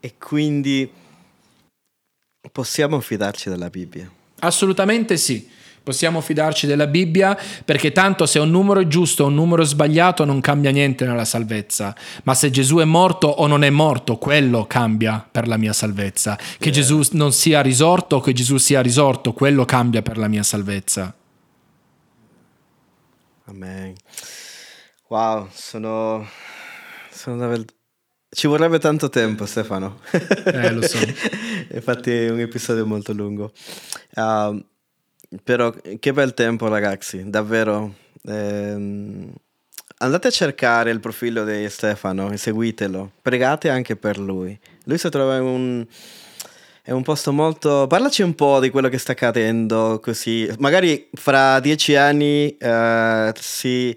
[0.00, 0.90] E quindi
[2.52, 4.10] possiamo fidarci della Bibbia?
[4.40, 5.48] Assolutamente sì.
[5.84, 9.66] Possiamo fidarci della Bibbia perché tanto se un numero è giusto o un numero è
[9.66, 14.16] sbagliato non cambia niente nella salvezza, ma se Gesù è morto o non è morto,
[14.16, 16.36] quello cambia per la mia salvezza.
[16.36, 16.72] Che yeah.
[16.72, 21.14] Gesù non sia risorto o che Gesù sia risorto, quello cambia per la mia salvezza.
[23.46, 23.94] Amen.
[25.08, 26.26] Wow, sono,
[27.10, 27.64] sono davvero...
[28.30, 30.00] Ci vorrebbe tanto tempo, Stefano.
[30.44, 30.98] Eh, lo so.
[31.70, 33.52] Infatti è un episodio molto lungo.
[34.14, 34.64] Uh,
[35.42, 37.94] però che bel tempo ragazzi, davvero.
[38.24, 39.32] Ehm,
[39.98, 43.12] andate a cercare il profilo di Stefano e seguitelo.
[43.20, 44.58] Pregate anche per lui.
[44.84, 45.86] Lui si trova in un
[46.86, 47.86] è un posto molto...
[47.88, 50.46] Parlaci un po' di quello che sta accadendo così.
[50.58, 53.96] Magari fra dieci anni uh, sì,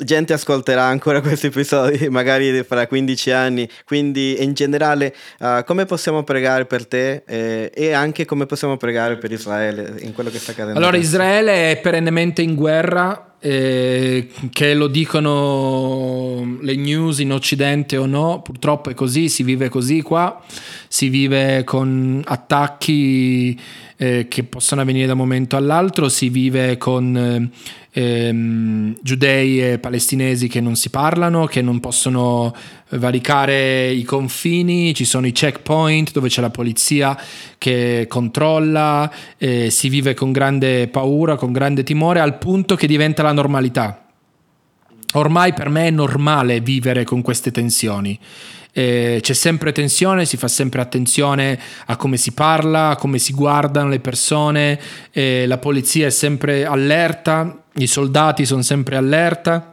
[0.00, 3.70] gente ascolterà ancora questi episodi, magari fra 15 anni.
[3.84, 9.16] Quindi in generale uh, come possiamo pregare per te eh, e anche come possiamo pregare
[9.16, 10.76] per Israele in quello che sta accadendo?
[10.76, 18.06] Allora Israele è perennemente in guerra eh, che lo dicono le news in Occidente o
[18.06, 20.42] no, purtroppo è così, si vive così qua,
[20.88, 23.58] si vive con attacchi
[24.00, 27.50] eh, che possono avvenire da un momento all'altro, si vive con
[27.92, 32.54] eh, ehm, giudei e palestinesi che non si parlano, che non possono
[32.90, 37.20] varicare i confini, ci sono i checkpoint dove c'è la polizia
[37.58, 43.22] che controlla, eh, si vive con grande paura, con grande timore, al punto che diventa
[43.22, 44.07] la normalità.
[45.14, 48.18] Ormai per me è normale vivere con queste tensioni.
[48.72, 53.32] Eh, c'è sempre tensione, si fa sempre attenzione a come si parla, a come si
[53.32, 54.78] guardano le persone,
[55.10, 59.72] eh, la polizia è sempre allerta, i soldati sono sempre allerta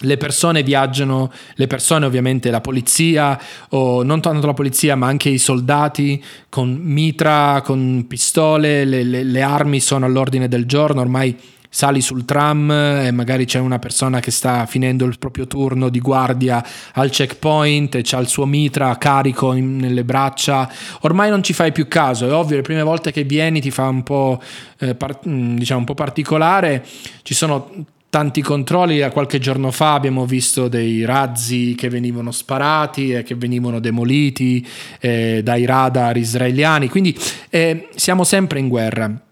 [0.00, 3.40] le persone viaggiano, le persone ovviamente la polizia
[3.70, 9.22] o non tanto la polizia ma anche i soldati con mitra, con pistole, le, le,
[9.22, 11.36] le armi sono all'ordine del giorno, ormai
[11.74, 15.98] sali sul tram e magari c'è una persona che sta finendo il proprio turno di
[15.98, 20.70] guardia al checkpoint e c'ha il suo mitra carico in, nelle braccia,
[21.00, 23.88] ormai non ci fai più caso, è ovvio, le prime volte che vieni ti fa
[23.88, 24.40] un po',
[24.78, 26.86] eh, par- diciamo, un po' particolare,
[27.22, 27.68] ci sono
[28.08, 29.04] tanti controlli.
[29.10, 34.64] Qualche giorno fa abbiamo visto dei razzi che venivano sparati e che venivano demoliti
[35.00, 36.88] eh, dai radar israeliani.
[36.88, 37.18] Quindi
[37.50, 39.23] eh, siamo sempre in guerra.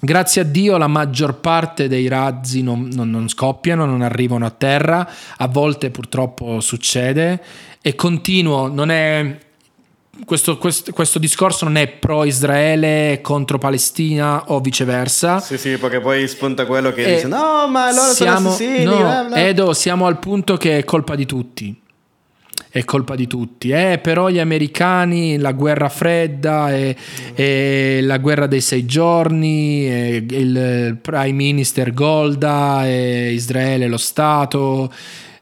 [0.00, 4.50] Grazie a Dio la maggior parte dei razzi non, non, non, scoppiano, non arrivano a
[4.50, 7.42] terra, a volte purtroppo succede
[7.80, 9.38] e continuo, non è
[10.24, 15.40] questo, questo, questo, discorso non è pro Israele contro Palestina o viceversa.
[15.40, 18.84] Sì, sì, perché poi spunta quello che e dice no, ma loro siamo, sono assassini.
[18.84, 19.36] No, bla bla.
[19.36, 21.82] Edo, siamo al punto che è colpa di tutti.
[22.74, 23.70] È colpa di tutti.
[23.70, 26.96] Eh, però gli americani, la guerra fredda e,
[27.32, 34.90] e la guerra dei sei giorni, il prime minister Golda, e Israele lo Stato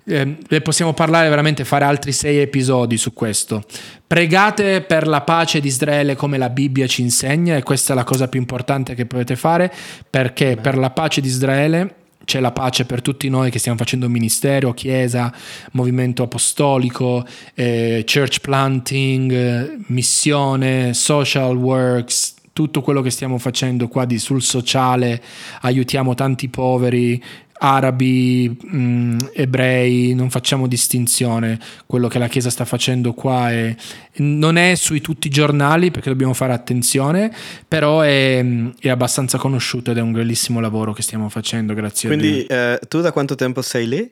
[0.05, 3.65] eh, possiamo parlare veramente, fare altri sei episodi su questo.
[4.07, 8.05] Pregate per la pace di Israele come la Bibbia ci insegna e questa è la
[8.05, 9.73] cosa più importante che potete fare
[10.11, 11.95] perché per la pace di Israele
[12.25, 15.33] c'è la pace per tutti noi che stiamo facendo ministero, chiesa,
[15.73, 24.05] movimento apostolico, eh, church planting, eh, missione, social works, tutto quello che stiamo facendo qua
[24.05, 25.23] di, sul sociale,
[25.63, 27.23] aiutiamo tanti poveri,
[27.65, 31.59] arabi, mh, mm, ebrei, non facciamo distinzione.
[31.87, 33.75] Quello che la Chiesa sta facendo qua è,
[34.17, 37.33] non è sui tutti i giornali perché dobbiamo fare attenzione,
[37.67, 38.45] però è,
[38.81, 42.47] è abbastanza conosciuto ed è un bellissimo lavoro che stiamo facendo, grazie Quindi, a Dio.
[42.47, 44.11] Quindi eh, tu da quanto tempo sei lì?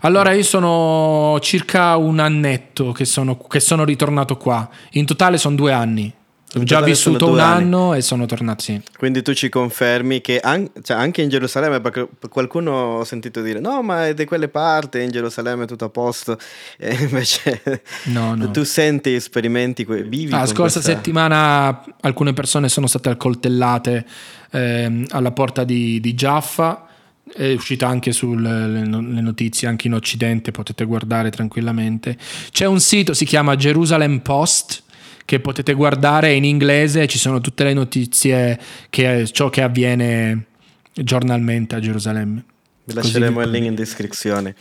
[0.00, 5.56] Allora io sono circa un annetto che sono, che sono ritornato qua, in totale sono
[5.56, 6.12] due anni.
[6.54, 8.80] Ho già vissuto un anno e sono tornato, sì.
[8.96, 13.60] Quindi tu ci confermi che an- cioè anche in Gerusalemme, perché qualcuno ho sentito dire
[13.60, 16.38] no, ma è di quelle parti, in Gerusalemme è tutto a posto,
[16.78, 18.50] e invece no, no.
[18.50, 20.30] tu senti, sperimenti, vivi.
[20.30, 20.92] La ah, scorsa questa...
[20.92, 24.06] settimana alcune persone sono state accoltellate
[24.50, 26.84] eh, alla porta di, di Jaffa
[27.30, 32.16] è uscita anche sulle notizie anche in occidente potete guardare tranquillamente
[32.50, 34.84] c'è un sito si chiama Jerusalem Post
[35.28, 38.58] che potete guardare in inglese, ci sono tutte le notizie,
[38.88, 40.46] che ciò che avviene
[40.94, 42.42] giornalmente a Gerusalemme.
[42.84, 44.54] Vi lasceremo il link in descrizione.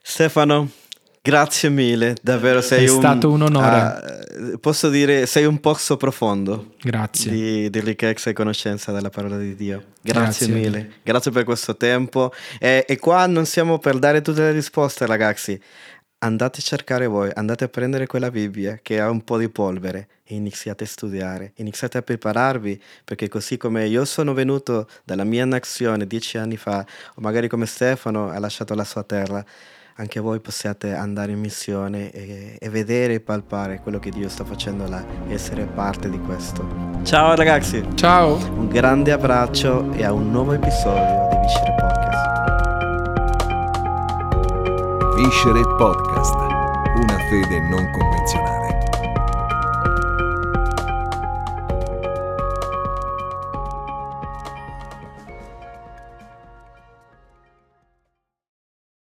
[0.00, 0.70] Stefano,
[1.20, 2.98] grazie mille, davvero sei È un...
[2.98, 4.22] Stato un onore.
[4.52, 6.74] Uh, posso dire, sei un pozzo profondo.
[6.80, 7.32] Grazie.
[7.32, 9.82] Di, di, ricchezza e conoscenza della parola di Dio.
[10.00, 12.32] Grazie, grazie mille, grazie per questo tempo.
[12.60, 15.60] E, e qua non siamo per dare tutte le risposte, ragazzi
[16.22, 20.08] andate a cercare voi, andate a prendere quella Bibbia che ha un po' di polvere
[20.24, 25.44] e iniziate a studiare, iniziate a prepararvi, perché così come io sono venuto dalla mia
[25.44, 29.44] nazione dieci anni fa, o magari come Stefano ha lasciato la sua terra,
[29.96, 34.44] anche voi possiate andare in missione e, e vedere e palpare quello che Dio sta
[34.44, 37.00] facendo là e essere parte di questo.
[37.02, 37.84] Ciao ragazzi!
[37.94, 38.36] Ciao!
[38.36, 41.71] Un grande abbraccio e a un nuovo episodio di Viscere
[45.24, 46.34] Viscere Podcast,
[46.96, 48.71] una fede non convenzionale.